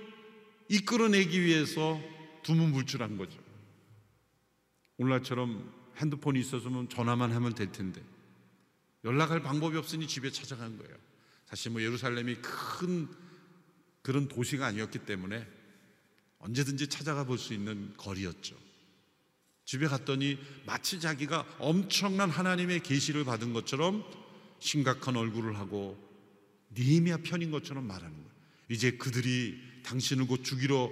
이끌어내기 0.68 1.42
위해서 1.42 2.01
두문불출한 2.42 3.16
거죠. 3.16 3.38
오늘날처럼 4.96 5.72
핸드폰이 5.96 6.40
있었으면 6.40 6.88
전화만 6.88 7.33
하면 7.33 7.55
될 7.55 7.70
텐데 7.70 8.03
연락할 9.05 9.42
방법이 9.42 9.77
없으니 9.77 10.09
집에 10.09 10.31
찾아간 10.31 10.77
거예요. 10.79 11.12
사실 11.52 11.70
뭐 11.70 11.82
예루살렘이 11.82 12.36
큰 12.36 13.06
그런 14.00 14.26
도시가 14.26 14.64
아니었기 14.66 15.00
때문에 15.00 15.46
언제든지 16.38 16.86
찾아가 16.88 17.24
볼 17.24 17.36
수 17.36 17.52
있는 17.52 17.92
거리였죠. 17.98 18.56
집에 19.66 19.86
갔더니 19.86 20.38
마치 20.64 20.98
자기가 20.98 21.44
엄청난 21.58 22.30
하나님의 22.30 22.82
계시를 22.82 23.24
받은 23.24 23.52
것처럼 23.52 24.02
심각한 24.60 25.14
얼굴을 25.14 25.58
하고 25.58 25.98
니미아 26.74 27.18
편인 27.18 27.50
것처럼 27.50 27.86
말하는 27.86 28.16
거예요. 28.16 28.30
이제 28.70 28.92
그들이 28.92 29.60
당신을 29.84 30.28
곧 30.28 30.42
죽이러 30.42 30.90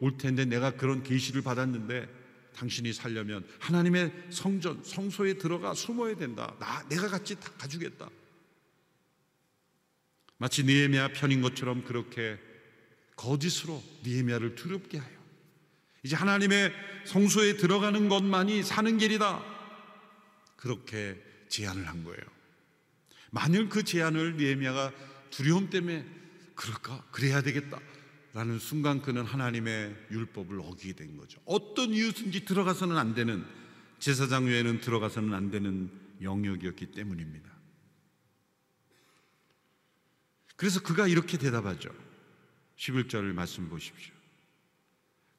올 0.00 0.18
텐데 0.18 0.44
내가 0.44 0.72
그런 0.72 1.04
계시를 1.04 1.42
받았는데 1.42 2.08
당신이 2.56 2.92
살려면 2.94 3.46
하나님의 3.60 4.12
성전 4.30 4.82
성소에 4.82 5.34
들어가 5.34 5.72
숨어야 5.72 6.16
된다. 6.16 6.56
나 6.58 6.84
내가 6.88 7.06
같이 7.06 7.38
다 7.38 7.52
가주겠다. 7.52 8.10
마치 10.40 10.64
니에미아 10.64 11.08
편인 11.08 11.42
것처럼 11.42 11.84
그렇게 11.84 12.38
거짓으로 13.14 13.82
니에미아를 14.06 14.54
두렵게 14.54 14.96
하여 14.96 15.20
이제 16.02 16.16
하나님의 16.16 16.72
성소에 17.04 17.58
들어가는 17.58 18.08
것만이 18.08 18.62
사는 18.62 18.96
길이다. 18.96 19.44
그렇게 20.56 21.22
제안을 21.50 21.86
한 21.86 22.04
거예요. 22.04 22.22
만일 23.30 23.68
그 23.68 23.84
제안을 23.84 24.38
니에미아가 24.38 24.92
두려움 25.28 25.68
때문에 25.68 26.06
그럴까? 26.54 27.04
그래야 27.12 27.42
되겠다. 27.42 27.78
라는 28.32 28.58
순간 28.58 29.02
그는 29.02 29.26
하나님의 29.26 29.94
율법을 30.10 30.58
어기게 30.60 30.94
된 30.94 31.18
거죠. 31.18 31.38
어떤 31.44 31.90
이유든지 31.90 32.46
들어가서는 32.46 32.96
안 32.96 33.14
되는 33.14 33.44
제사장 33.98 34.46
외에는 34.46 34.80
들어가서는 34.80 35.34
안 35.34 35.50
되는 35.50 35.90
영역이었기 36.22 36.92
때문입니다. 36.92 37.49
그래서 40.60 40.78
그가 40.78 41.08
이렇게 41.08 41.38
대답하죠. 41.38 41.88
11절 42.76 43.32
말씀 43.32 43.70
보십시오. 43.70 44.12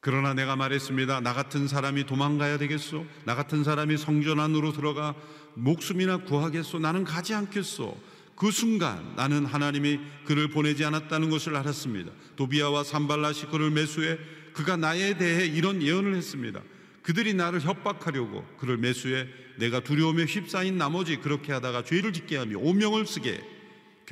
그러나 0.00 0.34
내가 0.34 0.56
말했습니다. 0.56 1.20
나 1.20 1.32
같은 1.32 1.68
사람이 1.68 2.06
도망가야 2.06 2.58
되겠소? 2.58 3.06
나 3.24 3.36
같은 3.36 3.62
사람이 3.62 3.98
성전 3.98 4.40
안으로 4.40 4.72
들어가 4.72 5.14
목숨이나 5.54 6.24
구하겠소? 6.24 6.80
나는 6.80 7.04
가지 7.04 7.34
않겠소? 7.34 7.96
그 8.34 8.50
순간 8.50 9.14
나는 9.14 9.46
하나님이 9.46 10.00
그를 10.24 10.48
보내지 10.48 10.84
않았다는 10.84 11.30
것을 11.30 11.54
알았습니다. 11.54 12.10
도비아와 12.34 12.82
산발라시 12.82 13.46
그를 13.46 13.70
매수해 13.70 14.18
그가 14.54 14.76
나에 14.76 15.18
대해 15.18 15.46
이런 15.46 15.82
예언을 15.82 16.16
했습니다. 16.16 16.62
그들이 17.04 17.34
나를 17.34 17.60
협박하려고 17.60 18.44
그를 18.58 18.76
매수해 18.76 19.28
내가 19.56 19.78
두려움에 19.78 20.24
휩싸인 20.24 20.78
나머지 20.78 21.18
그렇게 21.18 21.52
하다가 21.52 21.84
죄를 21.84 22.12
짓게 22.12 22.36
하며 22.38 22.58
오명을 22.58 23.06
쓰게 23.06 23.51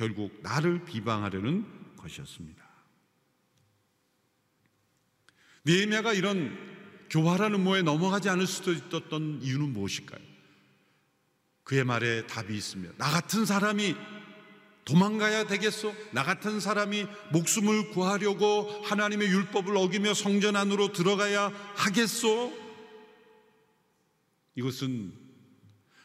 결국 0.01 0.39
나를 0.41 0.83
비방하려는 0.83 1.63
것이었습니다. 1.97 2.59
니에미아가 5.63 6.13
이런 6.13 6.57
교활한 7.11 7.53
음모에 7.53 7.83
넘어가지 7.83 8.27
않을 8.27 8.47
수도 8.47 8.71
있었던 8.71 9.43
이유는 9.43 9.73
무엇일까요? 9.73 10.19
그의 11.63 11.83
말에 11.83 12.25
답이 12.25 12.57
있습니다. 12.57 12.95
나 12.97 13.11
같은 13.11 13.45
사람이 13.45 13.95
도망가야 14.85 15.45
되겠소? 15.45 15.93
나 16.13 16.23
같은 16.23 16.59
사람이 16.59 17.05
목숨을 17.31 17.91
구하려고 17.91 18.63
하나님의 18.83 19.27
율법을 19.27 19.77
어기며 19.77 20.15
성전 20.15 20.55
안으로 20.55 20.93
들어가야 20.93 21.49
하겠소? 21.75 22.51
이것은 24.55 25.20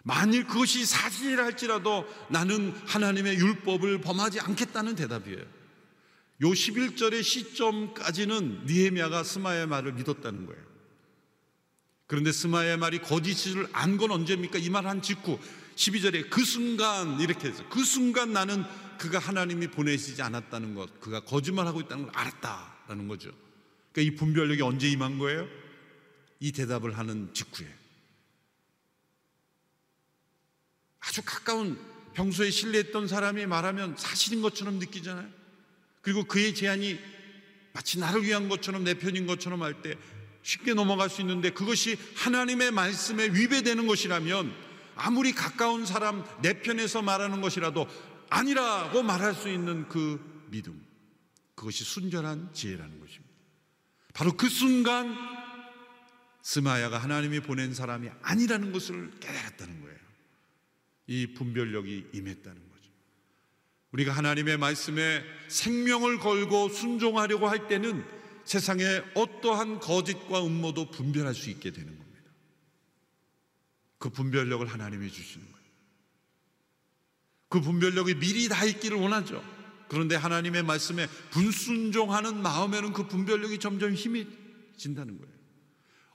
만일 0.06 0.46
그것이 0.46 0.86
사실이라 0.86 1.42
할지라도 1.44 2.06
나는 2.30 2.72
하나님의 2.86 3.38
율법을 3.38 4.00
범하지 4.02 4.38
않겠다는 4.38 4.94
대답이에요. 4.94 5.40
요 5.40 6.48
11절의 6.48 7.24
시점까지는 7.24 8.66
니에미아가 8.66 9.24
스마의 9.24 9.66
말을 9.66 9.94
믿었다는 9.94 10.46
거예요. 10.46 10.62
그런데 12.06 12.30
스마의 12.30 12.76
말이 12.76 13.00
거짓을 13.00 13.66
안 13.72 13.96
건 13.98 14.12
언제입니까? 14.12 14.58
이 14.58 14.68
말 14.70 14.86
한 14.86 15.02
직후 15.02 15.40
12절에 15.74 16.30
그 16.30 16.44
순간 16.44 17.18
이렇게 17.20 17.48
해서 17.48 17.64
그 17.68 17.82
순간 17.82 18.32
나는 18.32 18.62
그가 18.98 19.18
하나님이 19.18 19.66
보내시지 19.72 20.22
않았다는 20.22 20.76
것, 20.76 21.00
그가 21.00 21.18
거짓말하고 21.24 21.80
있다는 21.80 22.04
걸 22.06 22.16
알았다라는 22.16 23.08
거죠. 23.08 23.32
그러니까 23.92 24.14
이 24.14 24.16
분별력이 24.16 24.62
언제 24.62 24.88
임한 24.88 25.18
거예요? 25.18 25.48
이 26.38 26.52
대답을 26.52 26.96
하는 26.96 27.34
직후에. 27.34 27.66
아주 31.08 31.22
가까운 31.24 31.78
평소에 32.14 32.50
신뢰했던 32.50 33.08
사람이 33.08 33.46
말하면 33.46 33.96
사실인 33.96 34.42
것처럼 34.42 34.78
느끼잖아요. 34.78 35.28
그리고 36.02 36.24
그의 36.24 36.54
제안이 36.54 36.98
마치 37.72 37.98
나를 37.98 38.22
위한 38.24 38.48
것처럼 38.48 38.84
내 38.84 38.94
편인 38.94 39.26
것처럼 39.26 39.62
할 39.62 39.82
때 39.82 39.96
쉽게 40.46 40.74
넘어갈 40.74 41.10
수 41.10 41.20
있는데 41.22 41.50
그것이 41.50 41.98
하나님의 42.14 42.70
말씀에 42.70 43.30
위배되는 43.30 43.84
것이라면 43.88 44.54
아무리 44.94 45.32
가까운 45.32 45.84
사람 45.84 46.24
내 46.40 46.62
편에서 46.62 47.02
말하는 47.02 47.40
것이라도 47.40 47.88
아니라고 48.30 49.02
말할 49.02 49.34
수 49.34 49.48
있는 49.48 49.88
그 49.88 50.46
믿음. 50.50 50.80
그것이 51.56 51.82
순전한 51.82 52.50
지혜라는 52.52 53.00
것입니다. 53.00 53.34
바로 54.14 54.36
그 54.36 54.48
순간 54.48 55.16
스마야가 56.42 56.98
하나님이 56.98 57.40
보낸 57.40 57.74
사람이 57.74 58.08
아니라는 58.22 58.72
것을 58.72 59.10
깨달았다는 59.18 59.80
거예요. 59.82 59.95
이 61.06 61.28
분별력이 61.34 62.08
임했다는 62.12 62.68
거죠. 62.70 62.90
우리가 63.92 64.12
하나님의 64.12 64.58
말씀에 64.58 65.24
생명을 65.48 66.18
걸고 66.18 66.68
순종하려고 66.68 67.48
할 67.48 67.68
때는 67.68 68.04
세상에 68.44 68.84
어떠한 69.14 69.80
거짓과 69.80 70.44
음모도 70.44 70.90
분별할 70.90 71.34
수 71.34 71.50
있게 71.50 71.72
되는 71.72 71.96
겁니다. 71.96 72.06
그 73.98 74.10
분별력을 74.10 74.66
하나님이 74.66 75.10
주시는 75.10 75.44
거예요. 75.44 75.66
그 77.48 77.60
분별력이 77.60 78.16
미리 78.16 78.48
다 78.48 78.64
있기를 78.64 78.98
원하죠. 78.98 79.42
그런데 79.88 80.16
하나님의 80.16 80.64
말씀에 80.64 81.06
분순종하는 81.30 82.42
마음에는 82.42 82.92
그 82.92 83.06
분별력이 83.06 83.58
점점 83.58 83.94
힘이 83.94 84.26
진다는 84.76 85.16
거예요. 85.18 85.36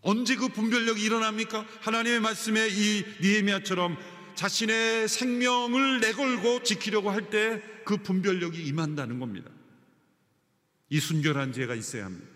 언제 0.02 0.36
그 0.36 0.50
분별력이 0.50 1.02
일어납니까? 1.02 1.66
하나님의 1.82 2.22
말씀에 2.22 2.68
이 2.70 3.04
니에미아처럼 3.22 3.98
자신의 4.42 5.08
생명을 5.08 6.00
내걸고 6.00 6.64
지키려고 6.64 7.12
할 7.12 7.30
때 7.30 7.62
그 7.86 7.98
분별력이 7.98 8.64
임한다는 8.66 9.20
겁니다. 9.20 9.52
이 10.90 11.00
순결한 11.00 11.54
죄가 11.54 11.76
있어야 11.76 12.06
합니다. 12.06 12.28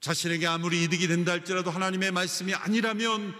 자신에게 0.00 0.46
아무리 0.46 0.84
이득이 0.84 1.06
된다 1.06 1.32
할지라도 1.32 1.70
하나님의 1.70 2.12
말씀이 2.12 2.54
아니라면 2.54 3.34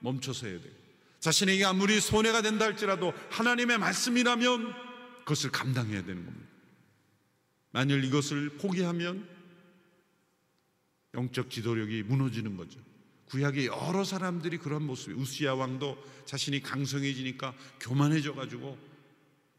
멈춰서 0.00 0.46
해야 0.48 0.60
돼요. 0.60 0.72
자신에게 1.20 1.64
아무리 1.64 2.00
손해가 2.00 2.42
된다 2.42 2.66
할지라도 2.66 3.14
하나님의 3.30 3.78
말씀이라면 3.78 4.74
그것을 5.20 5.50
감당해야 5.50 6.04
되는 6.04 6.24
겁니다. 6.26 6.46
만일 7.72 8.04
이것을 8.04 8.50
포기하면 8.58 9.26
영적 11.14 11.50
지도력이 11.50 12.02
무너지는 12.02 12.56
거죠. 12.56 12.89
구약의 13.30 13.66
여러 13.66 14.02
사람들이 14.02 14.58
그런 14.58 14.82
모습이 14.84 15.14
우스야 15.14 15.54
왕도 15.54 15.96
자신이 16.24 16.62
강성해지니까 16.62 17.54
교만해져 17.80 18.34
가지고 18.34 18.76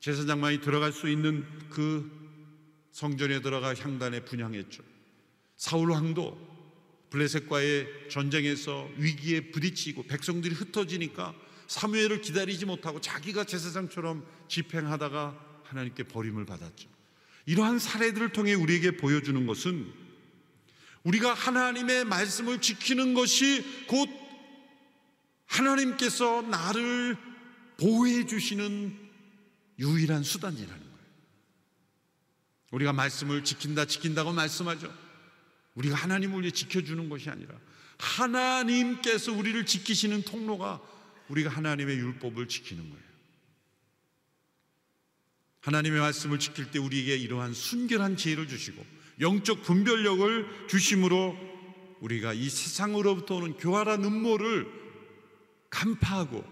제사장만이 0.02 0.60
들어갈 0.62 0.92
수 0.92 1.08
있는 1.08 1.46
그 1.70 2.12
성전에 2.92 3.42
들어가 3.42 3.74
향단에 3.74 4.26
분향했죠. 4.26 4.84
사울 5.56 5.92
왕도 5.92 6.52
블레셋과의 7.12 8.10
전쟁에서 8.10 8.90
위기에 8.98 9.52
부딪히고 9.52 10.04
백성들이 10.04 10.54
흩어지니까 10.56 11.34
사무엘을 11.68 12.22
기다리지 12.22 12.66
못하고 12.66 13.00
자기가 13.00 13.46
제사장처럼 13.46 14.26
집행하다가 14.50 15.62
하나님께 15.64 16.04
버림을 16.04 16.46
받았죠. 16.46 16.90
이러한 17.46 17.80
사례들을 17.80 18.34
통해 18.34 18.54
우리에게 18.54 18.98
보여주는 18.98 19.46
것은 19.46 19.94
우리가 21.04 21.34
하나님의 21.34 22.06
말씀을 22.06 22.62
지키는 22.62 23.14
것이 23.14 23.86
곧 23.88 24.10
하나님께서 25.48 26.42
나를 26.44 27.18
보호해 27.78 28.26
주시는 28.26 28.98
유일한 29.80 30.24
수단이라는 30.24 30.80
거예요. 30.80 30.92
우리가 32.72 32.94
말씀을 32.94 33.44
지킨다, 33.44 33.86
지킨다고 33.86 34.32
말씀하죠. 34.32 34.96
우리가 35.76 35.96
하나님을 35.96 36.42
위해 36.42 36.52
지켜주는 36.52 37.10
것이 37.10 37.30
아니라 37.30 37.56
하나님께서 37.98 39.32
우리를 39.32 39.66
지키시는 39.66 40.24
통로가 40.24 40.82
우리가 41.30 41.50
하나님의 41.50 41.98
율법을 41.98 42.48
지키는 42.48 42.90
거예요. 42.90 43.12
하나님의 45.62 46.00
말씀을 46.00 46.40
지킬 46.40 46.72
때 46.72 46.80
우리에게 46.80 47.16
이러한 47.18 47.54
순결한 47.54 48.18
지혜를 48.18 48.48
주시고 48.48 48.84
영적 49.22 49.62
분별력을 49.64 50.68
주심으로 50.68 51.38
우리가 52.02 52.34
이 52.34 52.50
세상으로부터 52.50 53.36
오는 53.36 53.54
교활한 53.58 54.04
음모를 54.04 54.68
간파하고 55.70 56.44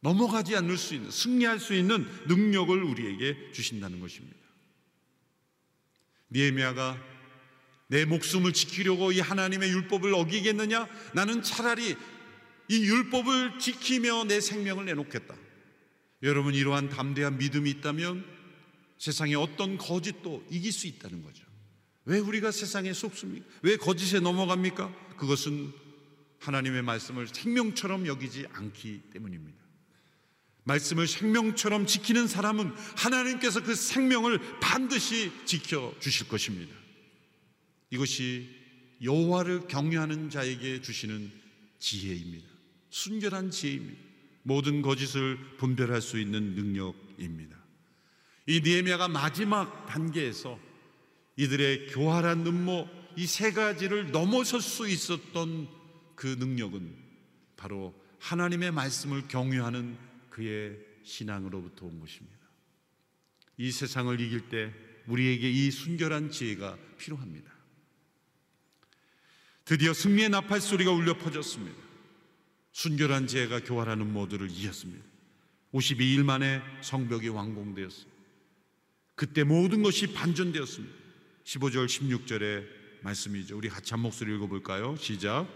넘어가지 0.00 0.56
않을 0.56 0.76
수 0.78 0.94
있는 0.94 1.10
승리할 1.10 1.60
수 1.60 1.74
있는 1.74 2.06
능력을 2.26 2.82
우리에게 2.82 3.52
주신다는 3.52 4.00
것입니다. 4.00 4.38
니에미아가 6.30 6.98
내 7.88 8.04
목숨을 8.04 8.52
지키려고 8.52 9.12
이 9.12 9.20
하나님의 9.20 9.70
율법을 9.70 10.14
어기겠느냐? 10.14 10.88
나는 11.14 11.42
차라리 11.42 11.96
이 12.68 12.84
율법을 12.84 13.58
지키며 13.58 14.24
내 14.24 14.40
생명을 14.40 14.84
내놓겠다. 14.86 15.34
여러분 16.22 16.54
이러한 16.54 16.90
담대한 16.90 17.38
믿음이 17.38 17.70
있다면 17.70 18.24
세상에 18.98 19.34
어떤 19.36 19.78
거짓도 19.78 20.44
이길 20.50 20.72
수 20.72 20.86
있다는 20.86 21.22
거죠. 21.22 21.47
왜 22.08 22.18
우리가 22.18 22.50
세상에 22.50 22.94
속습니까? 22.94 23.46
왜 23.60 23.76
거짓에 23.76 24.18
넘어갑니까? 24.18 24.90
그것은 25.18 25.72
하나님의 26.40 26.82
말씀을 26.82 27.28
생명처럼 27.28 28.06
여기지 28.06 28.46
않기 28.50 29.02
때문입니다. 29.12 29.58
말씀을 30.64 31.06
생명처럼 31.06 31.86
지키는 31.86 32.26
사람은 32.26 32.72
하나님께서 32.96 33.62
그 33.62 33.74
생명을 33.74 34.58
반드시 34.58 35.30
지켜 35.44 35.94
주실 36.00 36.28
것입니다. 36.28 36.74
이것이 37.90 38.48
여호와를 39.02 39.68
경외하는 39.68 40.30
자에게 40.30 40.80
주시는 40.80 41.30
지혜입니다. 41.78 42.48
순결한 42.88 43.50
지혜입니다. 43.50 44.00
모든 44.44 44.80
거짓을 44.80 45.38
분별할 45.58 46.00
수 46.00 46.18
있는 46.18 46.54
능력입니다. 46.54 47.54
이 48.46 48.62
니에미아가 48.62 49.08
마지막 49.08 49.86
단계에서 49.86 50.67
이들의 51.38 51.86
교활한 51.88 52.46
음모 52.46 52.98
이 53.18 53.26
세 53.26 53.50
가지를 53.50 54.12
넘어설 54.12 54.60
수 54.60 54.88
있었던 54.88 55.68
그 56.14 56.36
능력은 56.38 56.94
바로 57.56 57.92
하나님의 58.20 58.70
말씀을 58.70 59.26
경유하는 59.26 59.98
그의 60.30 60.78
신앙으로부터 61.02 61.86
온 61.86 61.98
것입니다. 61.98 62.38
이 63.56 63.72
세상을 63.72 64.20
이길 64.20 64.48
때 64.48 64.72
우리에게 65.08 65.50
이 65.50 65.70
순결한 65.72 66.30
지혜가 66.30 66.78
필요합니다. 66.96 67.50
드디어 69.64 69.92
승리의 69.92 70.28
나팔 70.28 70.60
소리가 70.60 70.92
울려 70.92 71.18
퍼졌습니다. 71.18 71.76
순결한 72.70 73.26
지혜가 73.26 73.64
교활하는 73.64 74.12
모두를 74.12 74.48
이겼습니다. 74.48 75.04
52일 75.74 76.22
만에 76.22 76.62
성벽이 76.82 77.28
완공되었습니다. 77.28 78.16
그때 79.16 79.42
모든 79.42 79.82
것이 79.82 80.12
반전되었습니다. 80.12 81.07
15절 81.48 81.86
16절의 81.86 82.66
말씀이죠. 83.00 83.56
우리 83.56 83.70
같이 83.70 83.92
한 83.92 84.00
목소리 84.00 84.34
읽어볼까요? 84.34 84.96
시작. 85.00 85.46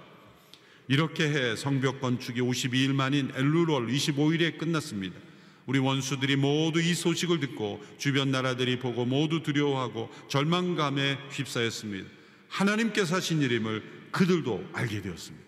이렇게 0.89 1.25
해 1.25 1.55
성벽 1.55 2.01
건축이 2.01 2.41
52일 2.41 2.95
만인 2.95 3.31
엘루롤 3.35 3.89
25일에 3.89 4.57
끝났습니다. 4.57 5.19
우리 5.67 5.79
원수들이 5.79 6.37
모두 6.37 6.81
이 6.81 6.95
소식을 6.95 7.41
듣고 7.41 7.85
주변 7.99 8.31
나라들이 8.31 8.79
보고 8.79 9.05
모두 9.05 9.43
두려워하고 9.43 10.11
절망감에 10.29 11.19
휩싸였습니다. 11.31 12.09
하나님께서 12.49 13.17
하신 13.17 13.43
일임을 13.43 14.09
그들도 14.13 14.71
알게 14.73 15.03
되었습니다. 15.03 15.45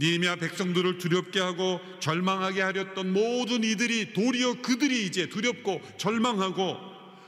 니미아 0.00 0.36
백성들을 0.36 0.96
두렵게 0.96 1.40
하고 1.40 1.80
절망하게 2.00 2.62
하렸던 2.62 3.12
모든 3.12 3.64
이들이 3.64 4.14
도리어 4.14 4.62
그들이 4.62 5.04
이제 5.04 5.28
두렵고 5.28 5.82
절망하고 5.98 6.78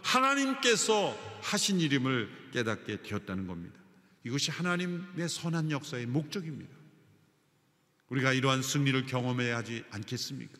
하나님께서 0.02 1.29
하신 1.42 1.80
일임을 1.80 2.50
깨닫게 2.52 3.02
되었다는 3.02 3.46
겁니다. 3.46 3.78
이것이 4.24 4.50
하나님의 4.50 5.28
선한 5.28 5.70
역사의 5.70 6.06
목적입니다. 6.06 6.74
우리가 8.08 8.32
이러한 8.32 8.62
승리를 8.62 9.06
경험해야 9.06 9.58
하지 9.58 9.84
않겠습니까? 9.90 10.58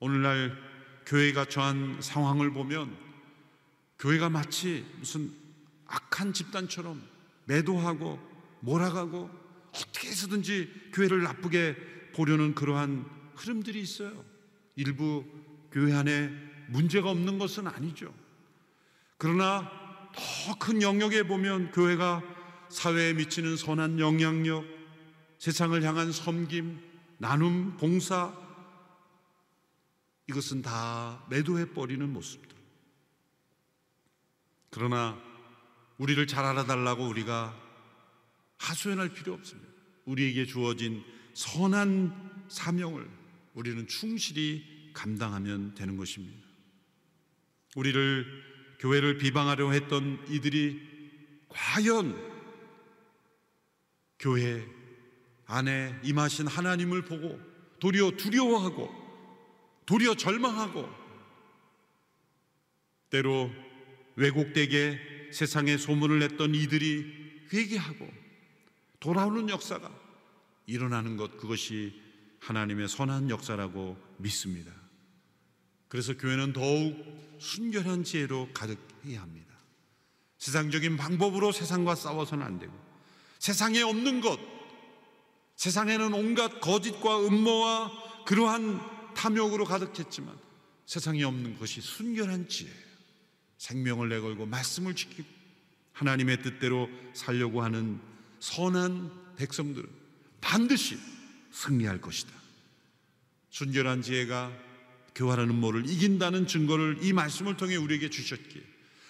오늘날 0.00 0.56
교회가 1.06 1.46
처한 1.46 2.00
상황을 2.00 2.52
보면 2.52 2.96
교회가 3.98 4.30
마치 4.30 4.86
무슨 4.98 5.32
악한 5.86 6.32
집단처럼 6.32 7.02
매도하고 7.46 8.20
몰아가고 8.60 9.30
어떻게 9.70 10.08
해서든지 10.08 10.90
교회를 10.92 11.22
나쁘게 11.22 11.76
보려는 12.14 12.54
그러한 12.54 13.04
흐름들이 13.34 13.80
있어요. 13.80 14.24
일부 14.76 15.24
교회 15.72 15.92
안에 15.94 16.30
문제가 16.68 17.10
없는 17.10 17.38
것은 17.38 17.66
아니죠. 17.66 18.14
그러나 19.18 19.70
더 20.12 20.58
큰 20.58 20.82
영역에 20.82 21.24
보면 21.24 21.70
교회가 21.72 22.22
사회에 22.68 23.14
미치는 23.14 23.56
선한 23.56 24.00
영향력, 24.00 24.64
세상을 25.38 25.80
향한 25.82 26.12
섬김, 26.12 26.80
나눔, 27.18 27.76
봉사, 27.76 28.34
이것은 30.28 30.62
다 30.62 31.24
매도해 31.30 31.72
버리는 31.72 32.06
모습들. 32.12 32.56
그러나 34.70 35.18
우리를 35.96 36.26
잘 36.26 36.44
알아달라고 36.44 37.06
우리가 37.06 37.56
하소연할 38.58 39.14
필요 39.14 39.32
없습니다. 39.34 39.68
우리에게 40.04 40.44
주어진 40.46 41.02
선한 41.34 42.46
사명을 42.48 43.08
우리는 43.54 43.86
충실히 43.86 44.90
감당하면 44.92 45.74
되는 45.74 45.96
것입니다. 45.96 46.46
우리를 47.76 48.47
교회를 48.78 49.18
비방하려 49.18 49.70
했던 49.72 50.24
이들이 50.28 50.80
과연 51.48 52.16
교회 54.18 54.66
안에 55.46 55.98
임하신 56.02 56.46
하나님을 56.46 57.04
보고 57.04 57.40
도리어 57.80 58.12
두려워하고 58.12 58.88
도리어 59.86 60.14
절망하고 60.14 60.88
때로 63.10 63.50
왜곡되게 64.16 65.30
세상에 65.32 65.76
소문을 65.76 66.18
냈던 66.18 66.54
이들이 66.54 67.46
회개하고 67.52 68.08
돌아오는 69.00 69.48
역사가 69.48 69.90
일어나는 70.66 71.16
것 71.16 71.38
그것이 71.38 71.98
하나님의 72.40 72.88
선한 72.88 73.30
역사라고 73.30 73.96
믿습니다. 74.18 74.77
그래서 75.88 76.16
교회는 76.16 76.52
더욱 76.52 76.96
순결한 77.38 78.04
지혜로 78.04 78.50
가득해야 78.52 79.22
합니다. 79.22 79.48
세상적인 80.38 80.96
방법으로 80.96 81.52
세상과 81.52 81.94
싸워서는 81.94 82.44
안 82.44 82.58
되고 82.58 82.72
세상에 83.38 83.82
없는 83.82 84.20
것 84.20 84.38
세상에는 85.56 86.12
온갖 86.14 86.60
거짓과 86.60 87.26
음모와 87.26 88.24
그러한 88.24 88.80
탐욕으로 89.14 89.64
가득했지만 89.64 90.38
세상에 90.86 91.24
없는 91.24 91.58
것이 91.58 91.80
순결한 91.80 92.48
지혜예요. 92.48 92.88
생명을 93.58 94.08
내걸고 94.08 94.46
말씀을 94.46 94.94
지키고 94.94 95.28
하나님의 95.92 96.42
뜻대로 96.42 96.88
살려고 97.12 97.62
하는 97.62 98.00
선한 98.38 99.34
백성들은 99.36 99.88
반드시 100.40 100.96
승리할 101.50 102.00
것이다. 102.00 102.32
순결한 103.50 104.02
지혜가 104.02 104.67
교활한 105.18 105.50
음모를 105.50 105.84
이긴다는 105.86 106.46
증거를 106.46 106.98
이 107.02 107.12
말씀을 107.12 107.56
통해 107.56 107.74
우리에게 107.74 108.08
주셨기에 108.08 108.62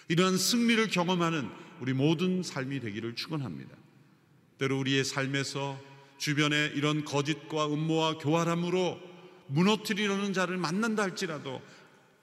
이러한 0.07 0.39
승리를 0.39 0.87
경험하는 0.87 1.47
우리 1.81 1.93
모든 1.93 2.41
삶이 2.41 2.79
되기를 2.79 3.15
축원합니다. 3.15 3.77
때로 4.57 4.79
우리의 4.79 5.05
삶에서 5.05 5.79
주변에 6.17 6.71
이런 6.73 7.05
거짓과 7.05 7.67
음모와 7.67 8.17
교활함으로 8.17 8.99
무너뜨리려는 9.47 10.33
자를 10.33 10.57
만난다 10.57 11.03
할지라도 11.03 11.61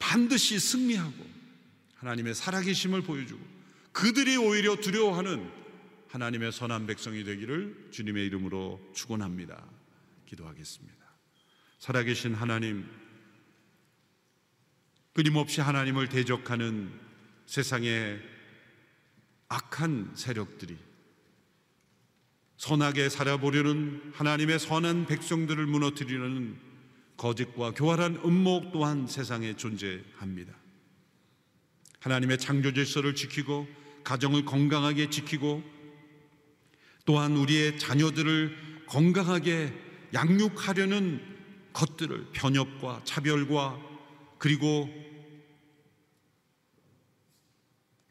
반드시 0.01 0.59
승리하고 0.59 1.25
하나님의 1.95 2.35
살아계심을 2.35 3.03
보여주고 3.03 3.41
그들이 3.93 4.37
오히려 4.37 4.77
두려워하는 4.77 5.49
하나님의 6.09 6.51
선한 6.51 6.89
백성이 6.89 7.23
되기를 7.23 7.89
주님의 7.93 8.27
이름으로 8.27 8.81
축원합니다. 8.95 9.65
기도하겠습니다. 10.27 10.97
살아계신 11.79 12.35
하나님 12.35 12.85
끊임없이 15.17 15.63
하나님을 15.63 16.11
대적하는 16.11 16.91
세상의 17.47 18.21
악한 19.49 20.11
세력들이 20.15 20.77
선하게 22.59 23.09
살아보려는 23.09 24.13
하나님의 24.13 24.59
선한 24.59 25.07
백성들을 25.07 25.65
무너뜨리려는 25.69 26.59
거짓과 27.17 27.71
교활한 27.71 28.17
음모 28.27 28.73
또한 28.75 29.07
세상에 29.07 29.57
존재합니다. 29.57 30.53
하나님의 32.01 32.37
창조 32.37 32.75
질서를 32.75 33.15
지키고 33.15 33.67
가정을 34.05 34.45
건강하게 34.45 35.09
지키고 35.09 35.63
또한 37.07 37.39
우리의 37.39 37.79
자녀들을 37.79 38.85
건강하게 38.87 39.73
양육하려는 40.13 41.23
것들을 41.73 42.33
편협과 42.35 43.01
차별과 43.05 43.96
그리고 44.47 44.89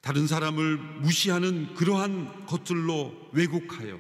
다른 0.02 0.28
사람을 0.28 0.76
무시하는 1.00 1.74
그러한 1.76 2.46
것들로 2.46 3.30
왜곡하여 3.32 3.98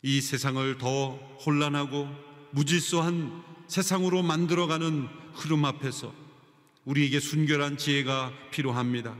이 0.00 0.22
세상을 0.22 0.78
더 0.78 1.16
혼란하고 1.44 2.08
무질서한 2.52 3.42
세상으로 3.68 4.22
만들어가는 4.22 5.08
흐름 5.34 5.66
앞에서 5.66 6.14
우리에게 6.86 7.20
순결한 7.20 7.76
지혜가 7.76 8.32
필요합니다. 8.50 9.14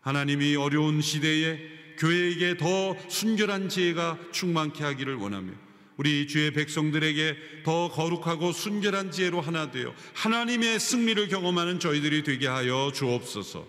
하나님이 0.00 0.56
어려운 0.56 1.02
시대에 1.02 1.58
교회에게 1.98 2.56
더 2.56 2.96
순결한 3.10 3.68
지혜가 3.68 4.18
충만케 4.32 4.82
하기를 4.82 5.16
원하며 5.16 5.52
우리 6.02 6.26
주의 6.26 6.50
백성들에게 6.50 7.62
더 7.64 7.88
거룩하고 7.88 8.50
순결한 8.50 9.12
지혜로 9.12 9.40
하나 9.40 9.70
되어 9.70 9.94
하나님의 10.14 10.80
승리를 10.80 11.28
경험하는 11.28 11.78
저희들이 11.78 12.24
되게 12.24 12.48
하여 12.48 12.90
주옵소서. 12.92 13.64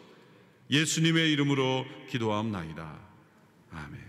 예수님의 0.71 1.31
이름으로 1.31 1.85
기도하옵나이다. 2.09 2.99
아멘. 3.71 4.01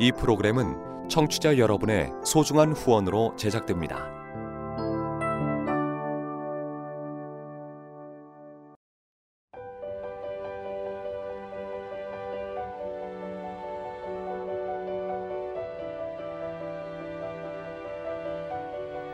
이 0.00 0.10
프로그램은 0.18 1.10
청취자 1.10 1.58
여러분의 1.58 2.08
소중한 2.24 2.72
후원으로 2.72 3.36
제작됩니다. 3.38 4.19